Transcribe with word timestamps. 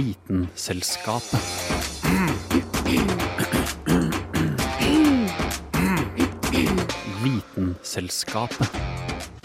Vitenselskapet. 0.00 1.40
Vitenselskapet. 7.22 8.80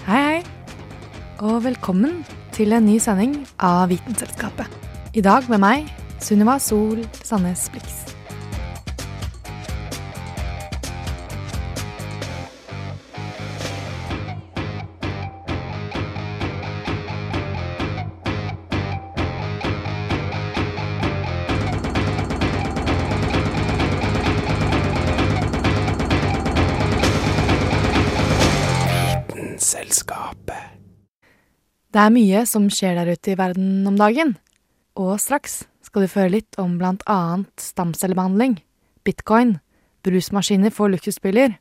Hei, 0.05 0.21
hei. 0.21 0.43
Og 1.43 1.59
velkommen 1.65 2.23
til 2.55 2.71
en 2.71 2.87
ny 2.87 2.95
sending 3.03 3.35
av 3.59 3.89
Vitenselskapet. 3.91 4.71
I 5.11 5.25
dag 5.27 5.51
med 5.51 5.59
meg, 5.65 5.91
Sunniva 6.23 6.55
Sol 6.63 7.03
Sandnes 7.19 7.67
Blix. 7.75 8.04
Det 31.95 32.01
er 32.03 32.11
mye 32.11 32.41
som 32.43 32.65
skjer 32.67 32.97
der 32.97 33.13
ute 33.15 33.31
i 33.31 33.37
verden 33.39 33.85
om 33.87 33.95
dagen. 33.95 34.33
Og 34.99 35.13
straks 35.23 35.61
skal 35.79 36.03
du 36.03 36.11
føre 36.11 36.33
litt 36.33 36.57
om 36.59 36.73
blant 36.75 37.05
annet 37.07 37.63
stamcellebehandling, 37.63 38.57
bitcoin, 39.07 39.53
brusmaskiner 40.03 40.73
for 40.75 40.91
luksusbiler 40.91 41.55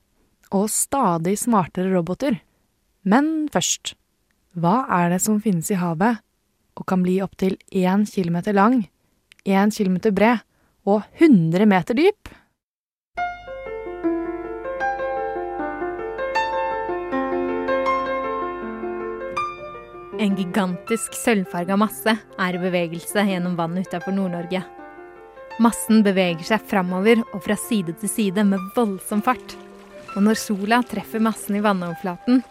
og 0.51 0.67
stadig 0.75 1.37
smartere 1.39 1.93
roboter. 1.93 2.41
Men 3.07 3.47
først, 3.55 3.95
hva 4.59 4.81
er 4.99 5.15
det 5.15 5.21
som 5.23 5.39
finnes 5.39 5.71
i 5.71 5.79
havet 5.79 6.19
og 6.75 6.89
kan 6.91 7.07
bli 7.07 7.21
opptil 7.23 7.55
én 7.71 8.03
kilometer 8.03 8.59
lang, 8.59 8.89
én 9.47 9.71
kilometer 9.71 10.11
bred 10.11 10.43
og 10.83 11.07
100 11.23 11.63
meter 11.71 11.95
dyp? 11.95 12.35
En 20.19 20.37
gigantisk 20.39 21.17
sølvfarga 21.19 21.75
masse 21.75 22.13
er 22.15 22.55
i 22.55 22.61
bevegelse 22.63 23.25
gjennom 23.27 23.57
vannet 23.59 23.89
utafor 23.89 24.15
Nord-Norge. 24.15 24.61
Massen 25.63 26.05
beveger 26.07 26.47
seg 26.47 26.63
framover 26.71 27.25
og 27.33 27.43
fra 27.43 27.57
side 27.59 27.97
til 27.99 28.11
side 28.11 28.45
med 28.47 28.63
voldsom 28.77 29.25
fart. 29.27 29.57
Og 30.15 30.23
når 30.23 30.39
sola 30.39 30.79
treffer 30.87 31.23
massen 31.23 31.59
i 31.59 31.65
vannoverflaten, 31.65 32.45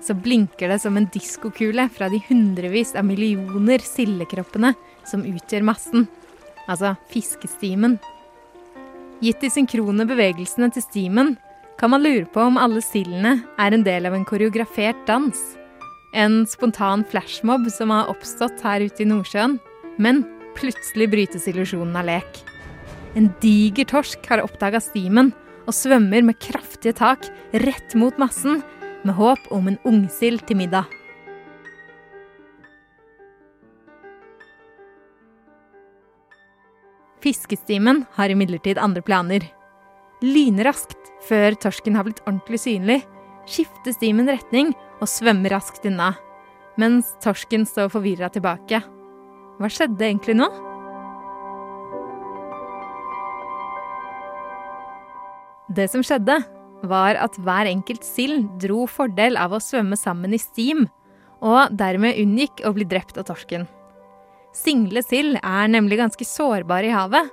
så 0.00 0.16
blinker 0.16 0.72
det 0.72 0.80
som 0.80 0.96
en 0.96 1.10
diskokule 1.12 1.90
fra 1.92 2.08
de 2.08 2.22
hundrevis 2.30 2.94
av 2.96 3.04
millioner 3.04 3.84
sildekroppene 3.84 4.72
som 5.04 5.26
utgjør 5.28 5.68
massen, 5.68 6.08
altså 6.64 6.94
fiskestimen. 7.12 7.98
Gitt 9.20 9.44
de 9.44 9.52
synkrone 9.52 10.08
bevegelsene 10.08 10.72
til 10.72 10.88
stimen 10.88 11.34
kan 11.80 11.92
man 11.92 12.04
lure 12.04 12.24
på 12.32 12.48
om 12.48 12.56
alle 12.60 12.80
sildene 12.84 13.42
er 13.60 13.76
en 13.76 13.84
del 13.84 14.08
av 14.08 14.16
en 14.16 14.24
koreografert 14.28 15.04
dans. 15.08 15.59
En 16.12 16.46
spontan 16.46 17.04
flashmob 17.06 17.68
som 17.70 17.90
har 17.94 18.10
oppstått 18.10 18.62
her 18.66 18.82
ute 18.82 19.04
i 19.04 19.08
Nordsjøen. 19.08 19.58
Men 20.00 20.24
plutselig 20.58 21.10
brytes 21.12 21.46
illusjonen 21.50 21.96
av 21.96 22.08
lek. 22.08 22.40
En 23.18 23.30
diger 23.42 23.86
torsk 23.90 24.26
har 24.30 24.42
oppdaga 24.42 24.80
stimen 24.82 25.32
og 25.68 25.74
svømmer 25.76 26.24
med 26.26 26.38
kraftige 26.42 26.96
tak 26.98 27.26
rett 27.52 27.94
mot 27.98 28.16
massen, 28.18 28.62
med 29.04 29.16
håp 29.16 29.46
om 29.54 29.68
en 29.70 29.78
ungsild 29.88 30.42
til 30.48 30.58
middag. 30.60 30.88
Fiskestimen 37.20 38.04
har 38.16 38.32
imidlertid 38.32 38.80
andre 38.80 39.02
planer. 39.04 39.44
Lynraskt, 40.24 40.98
før 41.28 41.56
torsken 41.60 41.96
har 41.96 42.06
blitt 42.08 42.22
ordentlig 42.26 42.60
synlig, 42.60 43.00
skifter 43.48 43.94
stimen 43.96 44.28
retning 44.30 44.74
og 45.00 45.08
svømmer 45.10 45.54
raskt 45.56 45.86
unna, 45.88 46.12
mens 46.80 47.14
torsken 47.24 47.66
står 47.68 47.90
forvirra 47.92 48.30
tilbake. 48.32 48.82
Hva 49.60 49.68
skjedde 49.72 50.06
egentlig 50.06 50.36
nå? 50.38 50.48
Det 55.70 55.86
som 55.92 56.02
skjedde, 56.02 56.40
var 56.88 57.18
at 57.20 57.36
hver 57.44 57.68
enkelt 57.68 58.06
sild 58.06 58.46
dro 58.62 58.86
fordel 58.88 59.36
av 59.36 59.52
å 59.52 59.60
svømme 59.62 59.98
sammen 60.00 60.32
i 60.34 60.40
stim, 60.40 60.86
og 61.44 61.72
dermed 61.76 62.18
unngikk 62.20 62.64
å 62.66 62.72
bli 62.76 62.86
drept 62.88 63.20
av 63.20 63.28
torsken. 63.28 63.66
Single 64.56 65.02
sild 65.06 65.38
er 65.38 65.70
nemlig 65.70 66.00
ganske 66.00 66.26
sårbare 66.26 66.88
i 66.88 66.94
havet, 66.94 67.28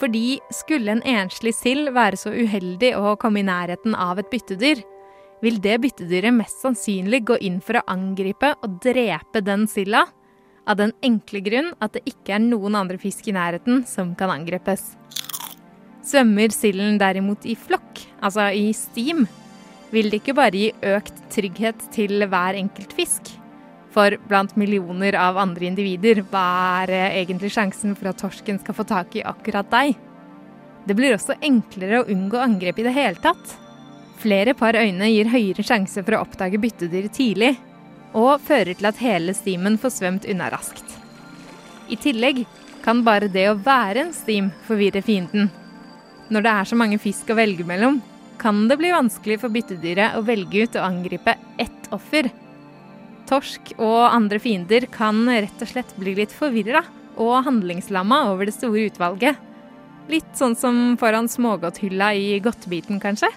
fordi 0.00 0.40
skulle 0.52 0.92
en 0.92 1.04
enslig 1.08 1.54
sild 1.56 1.92
være 1.96 2.18
så 2.20 2.32
uheldig 2.34 2.92
å 2.98 3.14
komme 3.20 3.40
i 3.40 3.46
nærheten 3.46 3.94
av 3.96 4.18
et 4.20 4.28
byttedyr, 4.32 4.82
vil 5.44 5.58
det 5.62 5.78
byttedyret 5.82 6.34
mest 6.34 6.62
sannsynlig 6.64 7.24
gå 7.28 7.38
inn 7.44 7.58
for 7.64 7.78
å 7.78 7.86
angripe 7.92 8.54
og 8.64 8.78
drepe 8.84 9.42
den 9.44 9.66
silda, 9.70 10.06
av 10.66 10.80
den 10.80 10.92
enkle 11.06 11.40
grunn 11.46 11.70
at 11.82 11.94
det 11.94 12.02
ikke 12.10 12.34
er 12.34 12.42
noen 12.42 12.74
andre 12.74 12.98
fisk 12.98 13.28
i 13.30 13.34
nærheten 13.36 13.84
som 13.86 14.16
kan 14.18 14.32
angripes. 14.32 14.96
Svømmer 16.06 16.50
silden 16.54 16.98
derimot 16.98 17.46
i 17.46 17.54
flokk, 17.58 18.02
altså 18.22 18.48
i 18.54 18.72
stim, 18.74 19.24
vil 19.94 20.10
det 20.10 20.20
ikke 20.20 20.36
bare 20.38 20.58
gi 20.58 20.94
økt 20.94 21.20
trygghet 21.34 21.86
til 21.94 22.26
hver 22.26 22.58
enkelt 22.58 22.94
fisk. 22.96 23.30
For 23.94 24.18
blant 24.28 24.56
millioner 24.60 25.16
av 25.18 25.38
andre 25.40 25.70
individer, 25.70 26.20
hva 26.30 26.82
er 26.84 27.14
egentlig 27.22 27.52
sjansen 27.54 27.94
for 27.96 28.10
at 28.10 28.20
torsken 28.20 28.58
skal 28.60 28.76
få 28.76 28.84
tak 28.88 29.14
i 29.16 29.24
akkurat 29.24 29.70
deg? 29.72 29.94
Det 30.86 30.94
blir 30.98 31.16
også 31.16 31.38
enklere 31.42 32.02
å 32.02 32.10
unngå 32.12 32.42
angrep 32.42 32.82
i 32.82 32.86
det 32.86 32.94
hele 32.94 33.22
tatt. 33.22 33.56
Flere 34.20 34.54
par 34.56 34.76
øyne 34.78 35.10
gir 35.12 35.28
høyere 35.28 35.64
sjanse 35.66 36.02
for 36.02 36.16
å 36.16 36.22
oppdage 36.24 36.60
byttedyr 36.60 37.08
tidlig, 37.12 37.54
og 38.16 38.40
fører 38.40 38.76
til 38.76 38.88
at 38.88 39.00
hele 39.02 39.34
stimen 39.36 39.76
får 39.80 39.98
svømt 39.98 40.28
unna 40.30 40.48
raskt. 40.52 40.96
I 41.92 41.98
tillegg 42.00 42.44
kan 42.84 43.02
bare 43.06 43.28
det 43.30 43.48
å 43.50 43.58
være 43.60 44.06
en 44.06 44.12
stim 44.16 44.50
forvirre 44.66 45.02
fienden. 45.04 45.50
Når 46.32 46.42
det 46.42 46.52
er 46.52 46.68
så 46.70 46.78
mange 46.78 46.98
fisk 47.02 47.30
å 47.30 47.38
velge 47.38 47.66
mellom, 47.66 48.00
kan 48.40 48.66
det 48.70 48.78
bli 48.80 48.92
vanskelig 48.92 49.38
for 49.42 49.52
byttedyret 49.52 50.16
å 50.16 50.24
velge 50.26 50.64
ut 50.64 50.76
og 50.78 50.86
angripe 50.86 51.36
ett 51.62 51.88
offer. 51.94 52.28
Torsk 53.26 53.72
og 53.76 54.04
andre 54.06 54.38
fiender 54.42 54.86
kan 54.92 55.24
rett 55.28 55.62
og 55.62 55.70
slett 55.70 55.94
bli 55.98 56.14
litt 56.18 56.34
forvirra 56.34 56.84
og 57.16 57.46
handlingslamma 57.46 58.26
over 58.30 58.48
det 58.48 58.54
store 58.56 58.86
utvalget. 58.90 59.40
Litt 60.12 60.36
sånn 60.38 60.54
som 60.58 60.94
foran 61.00 61.30
smågodthylla 61.30 62.12
i 62.14 62.36
godtebiten, 62.44 63.00
kanskje? 63.02 63.32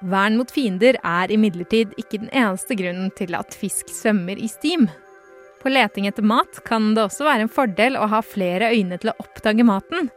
Vern 0.00 0.36
mot 0.38 0.50
fiender 0.50 0.98
er 1.02 1.32
imidlertid 1.34 1.94
ikke 1.98 2.20
den 2.22 2.30
eneste 2.30 2.76
grunnen 2.78 3.10
til 3.18 3.34
at 3.34 3.54
fisk 3.56 3.90
svømmer 3.90 4.38
i 4.38 4.48
stim. 4.50 4.86
På 5.58 5.72
leting 5.72 6.06
etter 6.06 6.22
mat 6.22 6.60
kan 6.68 6.92
det 6.94 7.02
også 7.08 7.26
være 7.26 7.46
en 7.46 7.52
fordel 7.52 7.98
å 7.98 8.06
ha 8.12 8.22
flere 8.22 8.70
øyne 8.76 8.98
til 9.00 9.10
å 9.10 9.16
oppdage 9.24 9.66
maten. 9.66 10.10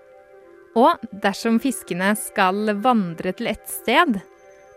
Og 0.77 1.01
dersom 1.23 1.57
fiskene 1.59 2.13
skal 2.15 2.75
vandre 2.83 3.33
til 3.35 3.49
et 3.51 3.65
sted, 3.67 4.21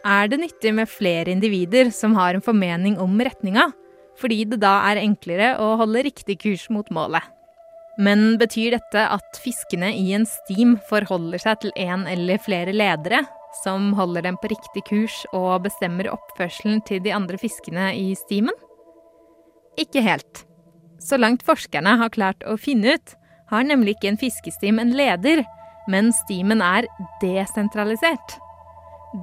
er 0.04 0.28
det 0.28 0.40
nyttig 0.40 0.72
med 0.76 0.90
flere 0.90 1.32
individer 1.32 1.92
som 1.94 2.16
har 2.18 2.34
en 2.34 2.44
formening 2.44 2.96
om 3.00 3.14
retninga, 3.20 3.70
fordi 4.20 4.44
det 4.48 4.60
da 4.64 4.78
er 4.90 5.02
enklere 5.04 5.54
å 5.60 5.74
holde 5.80 6.04
riktig 6.06 6.40
kurs 6.42 6.66
mot 6.72 6.88
målet. 6.94 7.22
Men 8.00 8.34
betyr 8.40 8.74
dette 8.74 9.04
at 9.06 9.38
fiskene 9.38 9.92
i 9.94 10.10
en 10.16 10.26
stim 10.26 10.74
forholder 10.88 11.40
seg 11.42 11.60
til 11.62 11.74
en 11.78 12.08
eller 12.10 12.40
flere 12.42 12.74
ledere, 12.74 13.22
som 13.62 13.92
holder 13.98 14.26
dem 14.26 14.38
på 14.40 14.50
riktig 14.52 14.84
kurs 14.88 15.22
og 15.32 15.64
bestemmer 15.66 16.10
oppførselen 16.12 16.82
til 16.88 17.02
de 17.04 17.12
andre 17.14 17.38
fiskene 17.40 17.92
i 17.96 18.12
stimen? 18.18 18.54
Ikke 19.80 20.02
helt. 20.04 20.44
Så 21.02 21.18
langt 21.20 21.44
forskerne 21.46 21.96
har 22.00 22.14
klart 22.14 22.44
å 22.48 22.56
finne 22.60 22.96
ut, 22.96 23.14
har 23.50 23.66
nemlig 23.66 23.96
ikke 23.96 24.12
en 24.12 24.20
fiskestim 24.20 24.80
en 24.80 24.94
leder, 24.96 25.44
men 25.90 26.12
stimen 26.24 26.62
er 26.64 26.88
desentralisert. 27.22 28.38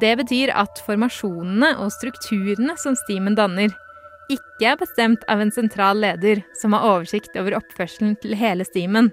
Det 0.02 0.14
betyr 0.22 0.54
at 0.56 0.80
formasjonene 0.86 1.74
og 1.82 1.92
strukturene 1.96 2.78
som 2.80 2.96
stimen 2.96 3.36
danner, 3.36 3.74
ikke 4.32 4.70
er 4.70 4.78
bestemt 4.80 5.26
av 5.32 5.42
en 5.44 5.52
sentral 5.52 6.00
leder 6.00 6.44
som 6.62 6.76
har 6.76 6.86
oversikt 6.88 7.36
over 7.40 7.58
oppførselen 7.58 8.16
til 8.24 8.38
hele 8.40 8.64
stimen, 8.68 9.10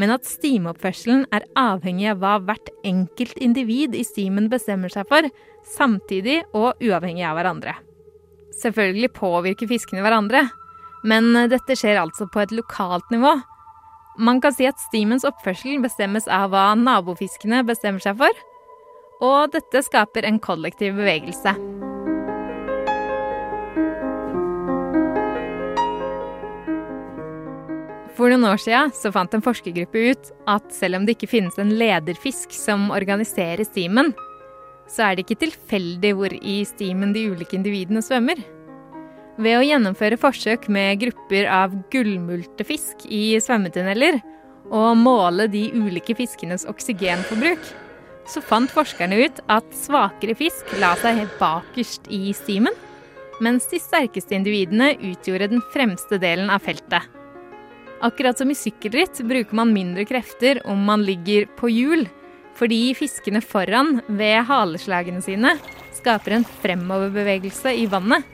men 0.00 0.12
at 0.14 0.26
stimoppførselen 0.26 1.24
er 1.34 1.46
avhengig 1.58 2.08
av 2.10 2.20
hva 2.22 2.34
hvert 2.42 2.70
enkelt 2.86 3.38
individ 3.42 3.94
i 3.94 4.04
stimen 4.06 4.50
bestemmer 4.52 4.92
seg 4.92 5.06
for, 5.10 5.28
samtidig 5.76 6.42
og 6.52 6.82
uavhengig 6.82 7.24
av 7.28 7.38
hverandre. 7.38 7.76
Selvfølgelig 8.60 9.12
påvirker 9.16 9.70
fiskene 9.70 10.04
hverandre, 10.04 10.44
men 11.04 11.32
dette 11.50 11.76
skjer 11.78 12.00
altså 12.00 12.28
på 12.32 12.42
et 12.42 12.54
lokalt 12.54 13.10
nivå. 13.14 13.36
Man 14.18 14.40
kan 14.42 14.54
si 14.54 14.66
at 14.68 14.82
stimens 14.88 15.26
oppførsel 15.26 15.82
bestemmes 15.82 16.28
av 16.30 16.52
hva 16.54 16.68
nabofiskene 16.78 17.64
bestemmer 17.66 18.02
seg 18.02 18.20
for, 18.22 18.44
og 19.24 19.54
dette 19.54 19.82
skaper 19.86 20.26
en 20.28 20.42
kollektiv 20.42 20.98
bevegelse. 20.98 21.54
For 28.14 28.30
noen 28.30 28.46
år 28.46 28.60
siden 28.62 28.92
så 28.94 29.10
fant 29.14 29.32
en 29.34 29.42
forskergruppe 29.42 30.02
ut 30.12 30.28
at 30.50 30.68
selv 30.74 31.00
om 31.00 31.06
det 31.06 31.16
ikke 31.16 31.32
finnes 31.32 31.56
en 31.58 31.72
lederfisk 31.74 32.52
som 32.54 32.92
organiserer 32.94 33.66
stimen, 33.66 34.12
så 34.86 35.08
er 35.08 35.16
det 35.16 35.24
ikke 35.24 35.40
tilfeldig 35.46 36.12
hvor 36.14 36.34
i 36.38 36.60
stimen 36.68 37.14
de 37.14 37.24
ulike 37.32 37.56
individene 37.58 38.02
svømmer. 38.04 38.38
Ved 39.34 39.58
å 39.58 39.64
gjennomføre 39.66 40.18
forsøk 40.20 40.68
med 40.70 41.00
grupper 41.00 41.48
av 41.50 41.74
gullmultefisk 41.90 43.02
i 43.10 43.34
svømmetunneler 43.42 44.20
og 44.70 44.94
måle 45.00 45.48
de 45.50 45.66
ulike 45.74 46.14
fiskenes 46.14 46.68
oksygenforbruk, 46.70 47.66
så 48.30 48.40
fant 48.40 48.70
forskerne 48.70 49.18
ut 49.26 49.42
at 49.52 49.74
svakere 49.76 50.36
fisk 50.38 50.70
la 50.78 50.94
seg 51.02 51.18
helt 51.18 51.34
bakerst 51.42 52.06
i 52.14 52.30
stimen, 52.36 52.78
mens 53.42 53.66
de 53.72 53.82
sterkeste 53.82 54.38
individene 54.38 54.94
utgjorde 54.94 55.50
den 55.56 55.66
fremste 55.74 56.22
delen 56.22 56.52
av 56.54 56.62
feltet. 56.62 57.02
Akkurat 58.02 58.38
som 58.38 58.50
i 58.50 58.56
sykkelritt 58.58 59.20
bruker 59.24 59.54
man 59.54 59.72
mindre 59.72 60.04
krefter 60.08 60.60
om 60.66 60.82
man 60.84 61.04
ligger 61.06 61.46
på 61.58 61.70
hjul, 61.70 62.06
fordi 62.54 62.94
fiskene 62.98 63.42
foran, 63.42 64.00
ved 64.08 64.44
haleslagene 64.48 65.22
sine, 65.24 65.54
skaper 65.94 66.38
en 66.38 66.46
fremoverbevegelse 66.62 67.74
i 67.80 67.86
vannet. 67.90 68.24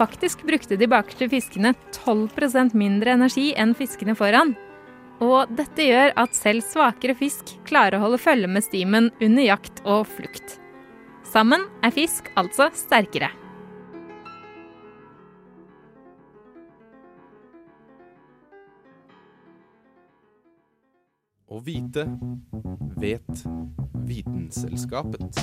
Faktisk 0.00 0.46
brukte 0.48 0.78
de 0.80 0.88
bakerste 0.88 1.28
fiskene 1.28 1.74
12% 1.92 2.72
mindre 2.78 3.18
energi 3.18 3.50
enn 3.52 3.74
fiskene 3.76 4.14
foran. 4.16 4.54
Og 5.20 5.50
dette 5.52 5.84
gjør 5.84 6.14
at 6.22 6.36
selv 6.36 6.64
svakere 6.64 7.14
fisk 7.18 7.52
klarer 7.68 7.98
å 7.98 8.06
holde 8.06 8.22
følge 8.22 8.48
med 8.48 8.64
stimen 8.64 9.10
under 9.20 9.44
jakt 9.44 9.82
og 9.84 10.08
flukt. 10.08 10.56
Sammen 11.28 11.68
er 11.84 11.92
fisk 11.94 12.32
altså 12.40 12.70
sterkere. 12.74 13.28
Å 21.50 21.58
vite 21.66 22.04
vet 23.02 23.40
Vitenselskapet. 24.06 25.40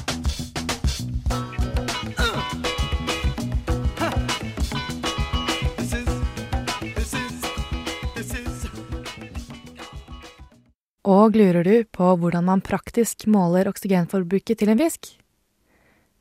Og 11.03 11.35
lurer 11.35 11.67
du 11.67 11.83
på 11.91 12.15
hvordan 12.15 12.47
man 12.47 12.63
praktisk 12.63 13.27
måler 13.27 13.67
oksygenforbruket 13.67 14.63
til 14.63 14.71
en 14.71 14.79
fisk? 14.79 15.11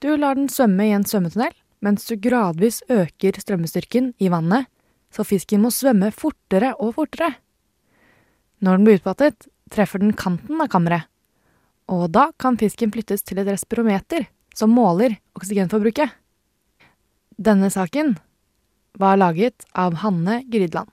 Du 0.03 0.11
lar 0.19 0.35
den 0.35 0.51
svømme 0.51 0.91
i 0.91 0.95
en 0.99 1.07
svømmetunnel, 1.07 1.55
mens 1.79 2.11
du 2.11 2.19
gradvis 2.19 2.83
øker 2.91 3.39
strømmestyrken 3.39 4.17
i 4.19 4.35
vannet, 4.35 4.67
så 5.15 5.23
fisken 5.23 5.63
må 5.63 5.71
svømme 5.71 6.11
fortere 6.11 6.75
og 6.75 6.97
fortere. 6.99 7.37
Når 8.59 8.81
den 8.81 8.89
blir 8.89 8.99
utfattet, 8.99 9.47
treffer 9.71 9.99
den 10.03 10.13
kanten 10.17 10.61
av 10.63 10.69
kammeret, 10.73 11.07
og 11.91 12.11
da 12.15 12.31
kan 12.41 12.59
fisken 12.59 12.93
flyttes 12.95 13.23
til 13.27 13.39
et 13.43 13.49
respirometer 13.49 14.27
som 14.57 14.73
måler 14.75 15.19
oksygenforbruket. 15.39 16.11
Denne 17.37 17.71
saken 17.71 18.17
var 18.97 19.17
laget 19.21 19.67
av 19.77 19.95
Hanne 20.03 20.43
Grydland. 20.49 20.89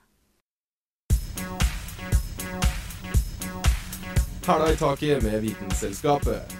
Hæla 4.44 4.72
i 4.72 4.76
taket 4.76 5.22
med 5.24 5.40
Vitenselskapet. 5.40 6.54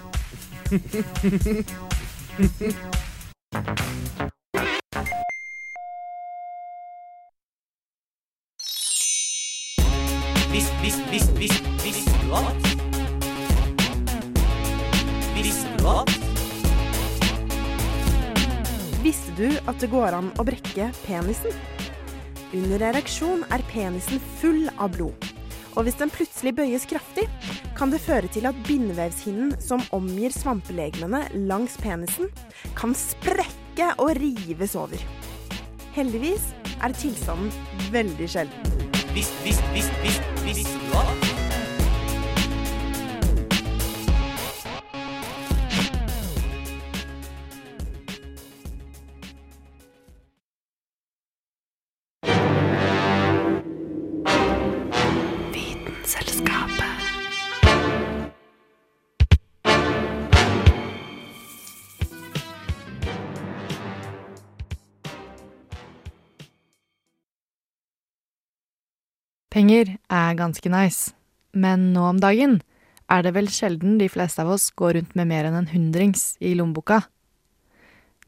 du 19.45 19.53
at 19.69 19.79
det 19.81 19.91
går 19.93 20.15
an 20.17 20.31
å 20.39 20.45
brekke 20.47 20.89
penisen? 21.05 21.53
Under 22.55 22.83
ereksjon 22.89 23.43
er 23.53 23.63
penisen 23.69 24.21
full 24.39 24.67
av 24.81 24.93
blod. 24.95 25.27
Og 25.75 25.85
hvis 25.85 25.97
den 25.99 26.11
plutselig 26.13 26.53
bøyes 26.55 26.85
kraftig, 26.87 27.25
kan 27.75 27.91
det 27.91 27.99
føre 28.03 28.29
til 28.31 28.47
at 28.47 28.57
bindevevshinnen 28.67 29.57
som 29.61 29.83
omgir 29.95 30.33
svampelegemene 30.33 31.25
langs 31.49 31.75
penisen, 31.83 32.31
kan 32.79 32.95
sprekke 32.95 33.91
og 33.99 34.15
rives 34.21 34.77
over. 34.79 35.03
Heldigvis 35.95 36.53
er 36.83 36.95
tilstanden 36.95 37.51
veldig 37.91 38.31
sjelden. 38.37 38.73
Visst, 39.15 39.35
visst, 39.43 39.63
visst, 39.75 40.01
visst, 40.03 40.33
visste 40.47 41.24
Penger 69.55 69.93
er 70.11 70.35
ganske 70.35 70.67
nice, 70.67 71.13
men 71.55 71.93
nå 71.95 72.01
om 72.09 72.17
dagen 72.19 72.57
er 73.07 73.21
det 73.23 73.31
vel 73.37 73.45
sjelden 73.47 73.93
de 74.01 74.09
fleste 74.11 74.43
av 74.43 74.49
oss 74.51 74.65
går 74.75 74.97
rundt 74.97 75.13
med 75.15 75.29
mer 75.29 75.47
enn 75.47 75.55
en 75.61 75.69
hundrings 75.71 76.33
i 76.43 76.51
lommeboka. 76.59 77.05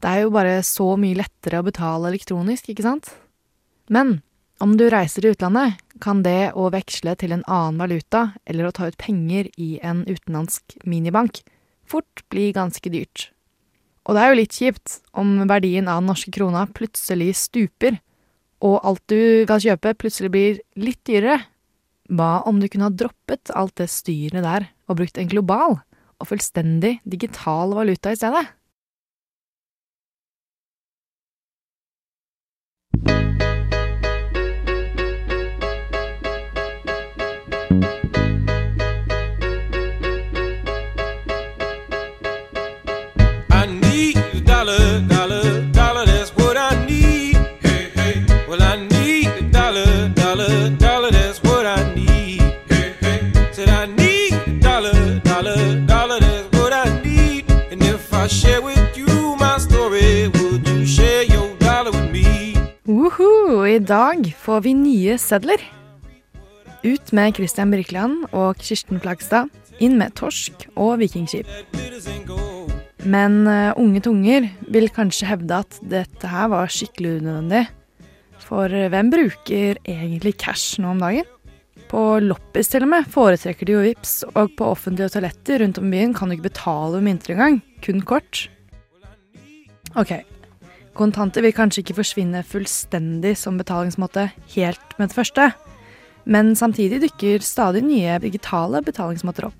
Det 0.00 0.08
er 0.08 0.22
jo 0.22 0.32
bare 0.32 0.62
så 0.64 0.94
mye 0.96 1.18
lettere 1.18 1.60
å 1.60 1.66
betale 1.66 2.08
elektronisk, 2.08 2.70
ikke 2.72 2.86
sant? 2.86 3.12
Men 3.92 4.22
om 4.64 4.78
du 4.80 4.86
reiser 4.88 5.26
i 5.26 5.34
utlandet, 5.34 5.76
kan 6.00 6.24
det 6.24 6.54
å 6.56 6.70
veksle 6.72 7.12
til 7.20 7.36
en 7.36 7.44
annen 7.44 7.84
valuta 7.84 8.30
eller 8.48 8.70
å 8.70 8.72
ta 8.72 8.88
ut 8.88 8.96
penger 8.96 9.52
i 9.60 9.74
en 9.84 10.06
utenlandsk 10.08 10.78
minibank 10.88 11.42
fort 11.84 12.24
bli 12.32 12.54
ganske 12.56 12.88
dyrt. 12.88 13.28
Og 14.08 14.16
det 14.16 14.24
er 14.24 14.32
jo 14.32 14.40
litt 14.40 14.56
kjipt 14.56 15.00
om 15.12 15.36
verdien 15.44 15.92
av 15.92 16.00
den 16.00 16.08
norske 16.08 16.32
krona 16.32 16.64
plutselig 16.72 17.34
stuper 17.36 18.00
og 18.64 18.80
alt 18.82 19.04
du 19.10 19.46
kan 19.48 19.62
kjøpe 19.62 19.94
plutselig 19.98 20.30
blir 20.34 20.60
litt 20.80 21.00
dyrere. 21.06 21.40
Hva 22.08 22.42
om 22.48 22.58
du 22.60 22.68
kunne 22.68 22.88
ha 22.88 22.94
droppet 22.94 23.52
alt 23.54 23.76
det 23.78 23.90
styret 23.92 24.44
der 24.44 24.70
og 24.88 25.00
brukt 25.00 25.18
en 25.20 25.30
global 25.30 25.78
og 26.18 26.30
fullstendig 26.30 26.98
digital 27.06 27.76
valuta 27.76 28.14
i 28.14 28.18
stedet? 28.18 28.46
Share 58.28 58.60
with 58.60 58.96
you 58.96 59.36
my 59.40 59.56
story, 59.58 60.28
would 60.28 60.68
you 60.68 60.84
share 60.84 61.24
your 61.24 61.56
dollar 61.56 61.90
with 61.90 62.12
me? 62.12 62.54
Woohoo! 62.84 63.64
I 63.64 63.78
dag 63.78 64.34
får 64.36 64.60
vi 64.66 64.74
nye 64.76 65.16
sedler. 65.18 65.62
Ut 66.84 67.12
med 67.12 67.36
Christian 67.36 67.72
Birkeland 67.72 68.28
og 68.32 68.60
Kirsten 68.60 69.00
Flagstad. 69.00 69.48
Inn 69.80 69.96
med 69.98 70.12
torsk 70.18 70.66
og 70.76 70.98
vikingskip. 71.00 71.48
Men 73.08 73.46
eh, 73.48 73.72
unge 73.80 74.02
tunger 74.04 74.50
vil 74.68 74.90
kanskje 74.92 75.30
hevde 75.30 75.62
at 75.64 75.80
dette 75.80 76.28
her 76.28 76.50
var 76.52 76.68
skikkelig 76.72 77.22
unødvendig. 77.22 77.64
For 78.44 78.68
eh, 78.68 78.90
hvem 78.92 79.12
bruker 79.14 79.80
egentlig 79.88 80.36
cash 80.36 80.82
nå 80.82 80.92
om 80.92 81.00
dagen? 81.00 81.28
På 81.88 82.18
loppis 82.20 82.68
til 82.68 82.84
og 82.84 82.90
med 82.92 83.06
foretrekker 83.08 83.68
de 83.68 83.74
jo 83.78 83.84
vips, 83.86 84.20
og 84.36 84.52
på 84.58 84.72
offentlige 84.74 85.08
toaletter 85.14 85.62
rundt 85.62 85.80
om 85.80 85.88
byen 85.92 86.12
kan 86.16 86.28
du 86.28 86.36
ikke 86.36 86.50
betale 86.50 86.98
med 86.98 87.06
mynter 87.08 87.32
engang, 87.34 87.60
kun 87.84 88.02
kort. 88.04 88.42
Ok, 89.96 90.12
kontanter 90.98 91.44
vil 91.44 91.56
kanskje 91.56 91.80
ikke 91.80 91.96
forsvinne 92.02 92.44
fullstendig 92.44 93.32
som 93.40 93.56
betalingsmåte 93.56 94.28
helt 94.52 94.98
med 94.98 95.08
det 95.08 95.16
første, 95.16 95.48
men 96.28 96.52
samtidig 96.58 97.00
dukker 97.06 97.40
stadig 97.40 97.80
nye 97.86 98.18
digitale 98.20 98.82
betalingsmåter 98.84 99.48
opp. 99.48 99.56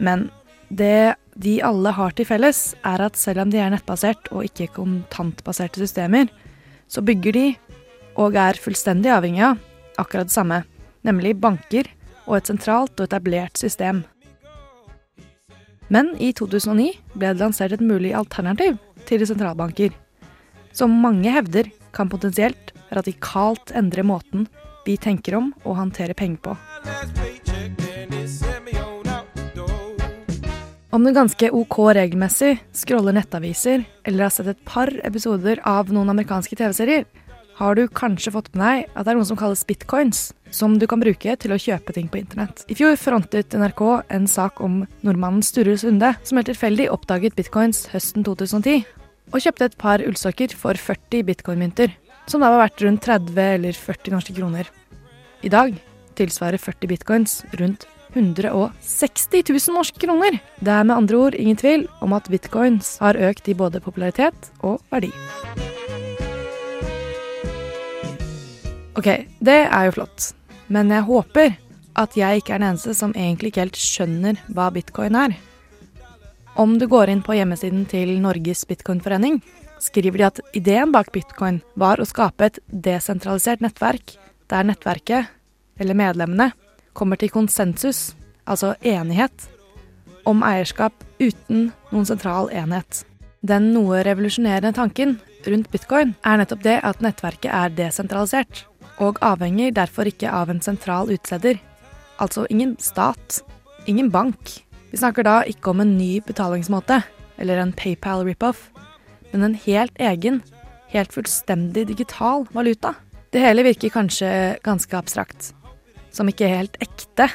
Men 0.00 0.30
det 0.72 1.18
de 1.38 1.58
alle 1.62 1.92
har 1.94 2.16
til 2.16 2.26
felles, 2.26 2.72
er 2.88 3.04
at 3.04 3.20
selv 3.20 3.44
om 3.44 3.52
de 3.52 3.60
er 3.60 3.70
nettbasert 3.70 4.32
og 4.32 4.48
ikke 4.48 4.72
kontantbaserte 4.78 5.84
systemer, 5.84 6.32
så 6.88 7.04
bygger 7.04 7.36
de, 7.36 7.46
og 8.18 8.34
er 8.40 8.58
fullstendig 8.58 9.12
avhengig 9.12 9.44
av, 9.44 9.60
akkurat 10.00 10.30
det 10.30 10.34
samme, 10.34 10.62
nemlig 11.08 11.34
banker 11.40 11.88
og 12.28 12.38
et 12.38 12.50
sentralt 12.50 12.94
og 13.00 13.08
etablert 13.08 13.58
system. 13.58 14.04
Men 15.88 16.12
i 16.20 16.34
2009 16.36 16.90
ble 17.16 17.32
det 17.32 17.40
lansert 17.40 17.72
et 17.74 17.84
mulig 17.84 18.12
alternativ 18.16 18.76
til 19.08 19.24
sentralbanker, 19.24 19.94
som 20.76 20.92
mange 21.02 21.32
hevder 21.32 21.70
kan 21.96 22.10
potensielt 22.12 22.74
radikalt 22.92 23.72
endre 23.76 24.04
måten 24.04 24.46
vi 24.84 24.96
tenker 25.00 25.38
om 25.40 25.52
å 25.64 25.76
håndtere 25.76 26.16
penger 26.16 26.44
på. 26.44 26.56
Om 30.88 31.04
du 31.04 31.12
ganske 31.12 31.50
ok 31.52 31.76
regelmessig 31.98 32.54
scroller 32.76 33.16
nettaviser 33.16 33.84
eller 34.08 34.24
har 34.24 34.32
sett 34.32 34.48
et 34.54 34.62
par 34.68 34.88
episoder 35.04 35.60
av 35.68 35.92
noen 35.92 36.08
amerikanske 36.14 36.56
TV-serier, 36.56 37.04
har 37.58 37.76
du 37.76 37.84
kanskje 37.92 38.32
fått 38.32 38.48
med 38.54 38.64
deg 38.64 38.94
at 38.94 39.04
det 39.04 39.12
er 39.12 39.18
noe 39.18 39.28
som 39.28 39.38
kalles 39.38 39.66
bitcoins, 39.68 40.30
som 40.50 40.78
du 40.78 40.86
kan 40.90 41.00
bruke 41.02 41.34
til 41.40 41.54
å 41.54 41.58
kjøpe 41.60 41.94
ting 41.96 42.08
på 42.10 42.20
internett. 42.20 42.64
I 42.68 42.76
fjor 42.78 42.96
frontet 43.00 43.56
NRK 43.56 43.82
en 44.14 44.28
sak 44.30 44.62
om 44.64 44.80
nordmannen 45.06 45.44
Sturre 45.44 45.76
Sunde, 45.80 46.14
som 46.24 46.40
helt 46.40 46.50
tilfeldig 46.50 46.88
oppdaget 46.94 47.36
bitcoins 47.38 47.86
høsten 47.92 48.26
2010, 48.26 48.86
og 49.32 49.44
kjøpte 49.44 49.68
et 49.68 49.78
par 49.80 50.04
ullsokker 50.04 50.54
for 50.56 50.78
40 50.80 51.26
bitcoin-mynter, 51.28 51.92
som 52.28 52.44
da 52.44 52.52
var 52.52 52.66
verdt 52.66 52.84
rundt 52.84 53.04
30 53.04 53.54
eller 53.58 53.76
40 53.76 54.16
norske 54.16 54.34
kroner. 54.36 54.68
I 55.44 55.52
dag 55.52 55.76
tilsvarer 56.18 56.60
40 56.60 56.90
bitcoins 56.90 57.40
rundt 57.60 57.86
160 58.14 59.44
000 59.44 59.76
norske 59.76 60.00
kroner. 60.00 60.38
Det 60.60 60.72
er 60.72 60.86
med 60.88 60.96
andre 60.96 61.16
ord 61.16 61.36
ingen 61.36 61.58
tvil 61.60 61.86
om 62.00 62.16
at 62.16 62.30
bitcoins 62.32 62.96
har 63.02 63.20
økt 63.28 63.48
i 63.48 63.56
både 63.56 63.82
popularitet 63.84 64.50
og 64.64 64.80
verdi. 64.90 65.12
Ok, 68.98 69.12
det 69.38 69.60
er 69.68 69.84
jo 69.86 69.94
flott, 69.94 70.32
men 70.68 70.92
jeg 70.92 71.06
håper 71.08 71.56
at 71.98 72.16
jeg 72.16 72.40
ikke 72.40 72.54
er 72.54 72.62
den 72.62 72.70
eneste 72.72 72.94
som 72.94 73.14
egentlig 73.16 73.52
ikke 73.52 73.64
helt 73.66 73.80
skjønner 73.80 74.40
hva 74.54 74.68
bitcoin 74.74 75.16
er. 75.18 75.34
Om 76.58 76.76
du 76.78 76.86
går 76.90 77.10
inn 77.12 77.22
på 77.22 77.36
hjemmesiden 77.38 77.84
til 77.90 78.16
Norges 78.22 78.64
bitcoinforening, 78.68 79.40
skriver 79.82 80.18
de 80.18 80.26
at 80.26 80.40
ideen 80.58 80.92
bak 80.94 81.12
bitcoin 81.14 81.60
var 81.78 82.02
å 82.02 82.06
skape 82.08 82.48
et 82.48 82.58
desentralisert 82.68 83.62
nettverk 83.62 84.16
der 84.50 84.64
nettverket, 84.66 85.28
eller 85.78 85.94
medlemmene, 85.94 86.52
kommer 86.96 87.20
til 87.20 87.30
konsensus, 87.30 88.14
altså 88.48 88.72
enighet, 88.80 89.46
om 90.26 90.42
eierskap 90.42 90.94
uten 91.20 91.68
noen 91.92 92.08
sentral 92.08 92.50
enhet. 92.50 93.04
Den 93.46 93.70
noe 93.74 94.00
revolusjonerende 94.06 94.72
tanken 94.74 95.18
rundt 95.46 95.70
bitcoin 95.70 96.16
er 96.26 96.40
nettopp 96.40 96.64
det 96.64 96.78
at 96.82 97.04
nettverket 97.04 97.52
er 97.52 97.76
desentralisert, 97.76 98.64
og 99.02 99.20
avhenger 99.24 99.74
derfor 99.74 100.08
ikke 100.10 100.30
av 100.32 100.50
en 100.50 100.62
sentral 100.64 101.10
utsteder. 101.14 101.58
Altså 102.18 102.46
ingen 102.50 102.76
stat, 102.82 103.40
ingen 103.86 104.10
bank. 104.10 104.58
Vi 104.90 104.98
snakker 104.98 105.26
da 105.26 105.40
ikke 105.46 105.72
om 105.72 105.82
en 105.84 105.96
ny 105.98 106.18
betalingsmåte, 106.26 107.02
eller 107.38 107.60
en 107.62 107.74
PayPal 107.76 108.24
rip-off, 108.26 108.70
men 109.32 109.44
en 109.44 109.58
helt 109.66 109.94
egen, 110.02 110.40
helt 110.90 111.12
fullstendig 111.14 111.86
digital 111.90 112.46
valuta. 112.54 112.94
Det 113.30 113.42
hele 113.44 113.66
virker 113.66 113.92
kanskje 113.92 114.30
ganske 114.64 114.96
abstrakt, 114.96 115.52
som 116.10 116.30
ikke 116.30 116.48
helt 116.48 116.78
ekte. 116.82 117.28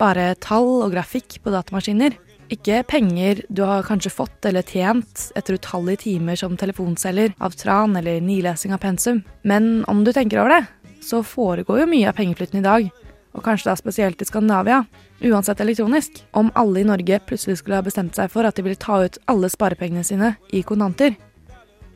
Bare 0.00 0.34
tall 0.42 0.82
og 0.82 0.90
grafikk 0.94 1.38
på 1.44 1.52
datamaskiner. 1.54 2.16
Ikke 2.50 2.80
penger 2.82 3.44
du 3.46 3.62
har 3.62 3.86
kanskje 3.86 4.10
fått 4.10 4.48
eller 4.48 4.66
tjent 4.66 5.28
etter 5.38 5.54
utallige 5.54 6.02
timer 6.08 6.38
som 6.40 6.56
telefonselger 6.58 7.36
av 7.38 7.54
tran 7.54 7.94
eller 8.00 8.18
nilesing 8.24 8.74
av 8.74 8.82
pensum. 8.82 9.22
Men 9.46 9.84
om 9.86 10.02
du 10.02 10.10
tenker 10.12 10.42
over 10.42 10.56
det, 10.56 10.64
så 11.02 11.22
foregår 11.26 11.82
jo 11.82 11.88
mye 11.90 12.10
av 12.10 12.18
pengeflytten 12.18 12.60
i 12.60 12.66
dag, 12.66 12.90
og 13.30 13.44
kanskje 13.46 13.70
da 13.70 13.76
spesielt 13.78 14.22
i 14.22 14.26
Skandinavia, 14.26 14.84
uansett 15.22 15.60
elektronisk. 15.62 16.22
Om 16.36 16.50
alle 16.58 16.82
i 16.82 16.86
Norge 16.88 17.20
plutselig 17.26 17.60
skulle 17.60 17.78
ha 17.78 17.86
bestemt 17.86 18.16
seg 18.18 18.30
for 18.32 18.46
at 18.46 18.56
de 18.58 18.64
ville 18.66 18.80
ta 18.80 19.02
ut 19.04 19.18
alle 19.30 19.50
sparepengene 19.52 20.04
sine 20.06 20.34
i 20.52 20.64
kontanter, 20.66 21.14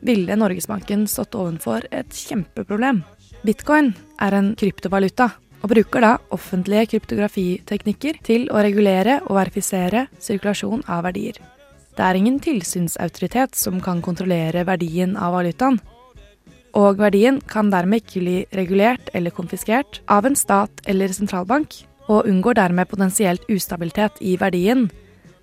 ville 0.05 0.37
Norgesbanken 0.37 1.07
stått 1.09 1.35
ovenfor 1.35 1.87
et 1.91 2.13
kjempeproblem. 2.13 3.01
Bitcoin 3.45 3.93
er 4.21 4.37
en 4.37 4.53
kryptovaluta, 4.57 5.31
og 5.65 5.71
bruker 5.71 6.03
da 6.03 6.11
offentlige 6.35 6.91
kryptografiteknikker 6.93 8.19
til 8.25 8.45
å 8.53 8.61
regulere 8.61 9.17
og 9.25 9.39
verifisere 9.39 10.05
sirkulasjon 10.21 10.85
av 10.85 11.07
verdier. 11.07 11.39
Det 11.95 12.03
er 12.03 12.19
ingen 12.19 12.37
tilsynsautoritet 12.43 13.55
som 13.57 13.79
kan 13.81 14.01
kontrollere 14.05 14.65
verdien 14.67 15.15
av 15.17 15.33
valutaen, 15.37 15.79
og 16.75 16.99
verdien 16.99 17.39
kan 17.47 17.71
dermed 17.71 18.03
ikke 18.03 18.21
bli 18.21 18.37
regulert 18.57 19.09
eller 19.15 19.33
konfiskert 19.33 20.01
av 20.11 20.27
en 20.27 20.35
stat 20.35 20.83
eller 20.91 21.13
sentralbank, 21.15 21.85
og 22.11 22.27
unngår 22.29 22.59
dermed 22.59 22.89
potensielt 22.91 23.45
ustabilitet 23.49 24.19
i 24.21 24.35
verdien, 24.37 24.89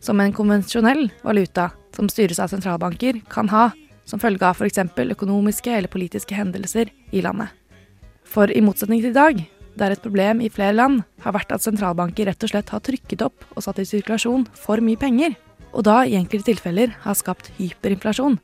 som 0.03 0.21
en 0.21 0.35
konvensjonell 0.35 1.09
valuta 1.25 1.71
som 1.97 2.09
styres 2.11 2.41
av 2.43 2.53
sentralbanker, 2.53 3.23
kan 3.33 3.49
ha 3.53 3.71
som 4.05 4.21
følge 4.21 4.45
av 4.45 4.59
f.eks. 4.59 4.83
økonomiske 5.15 5.73
eller 5.73 5.91
politiske 5.91 6.37
hendelser 6.37 6.91
i 7.13 7.23
landet. 7.25 7.49
For 8.25 8.51
i 8.51 8.63
motsetning 8.65 9.01
til 9.03 9.13
i 9.13 9.17
dag, 9.17 9.43
der 9.79 9.95
et 9.95 10.03
problem 10.05 10.43
i 10.45 10.51
flere 10.53 10.77
land 10.77 11.01
har 11.25 11.35
vært 11.37 11.53
at 11.55 11.65
sentralbanker 11.65 12.29
rett 12.29 12.45
og 12.45 12.53
slett 12.53 12.73
har 12.75 12.83
trykket 12.85 13.25
opp 13.25 13.47
og 13.55 13.65
satt 13.65 13.81
i 13.81 13.89
sirkulasjon 13.89 14.45
for 14.59 14.83
mye 14.85 15.01
penger, 15.01 15.37
og 15.73 15.87
da 15.89 16.03
i 16.05 16.19
enkelte 16.19 16.51
tilfeller 16.51 16.93
har 17.07 17.17
skapt 17.17 17.49
hyperinflasjon, 17.57 18.37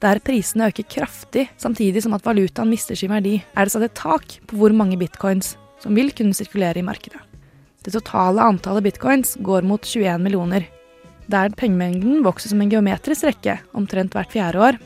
der 0.00 0.20
prisene 0.24 0.70
øker 0.70 0.86
kraftig 0.88 1.48
samtidig 1.60 2.02
som 2.04 2.14
at 2.16 2.24
valutaen 2.24 2.70
mister 2.72 2.96
sin 2.96 3.12
verdi, 3.12 3.38
er 3.54 3.66
det 3.66 3.74
satt 3.74 3.84
et 3.86 3.98
tak 3.98 4.38
på 4.48 4.56
hvor 4.60 4.72
mange 4.76 4.98
bitcoins 5.00 5.56
som 5.80 5.96
vil 5.96 6.12
kunne 6.16 6.36
sirkulere 6.36 6.80
i 6.80 6.86
markedet. 6.86 7.20
Det 7.84 7.94
totale 7.94 8.44
antallet 8.44 8.84
bitcoins 8.84 9.36
går 9.40 9.64
mot 9.64 9.84
21 9.84 10.20
millioner, 10.20 10.66
der 11.30 11.52
pengemengden 11.56 12.24
vokser 12.24 12.52
som 12.52 12.60
en 12.60 12.72
geometrisk 12.72 13.28
rekke 13.28 13.60
omtrent 13.76 14.16
hvert 14.16 14.32
fjerde 14.32 14.64
år, 14.66 14.80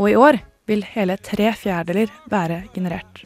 og 0.00 0.10
i 0.10 0.18
år 0.18 0.40
vil 0.68 0.84
hele 0.94 1.16
tre 1.20 1.52
fjerdedeler 1.56 2.12
være 2.32 2.64
generert. 2.74 3.24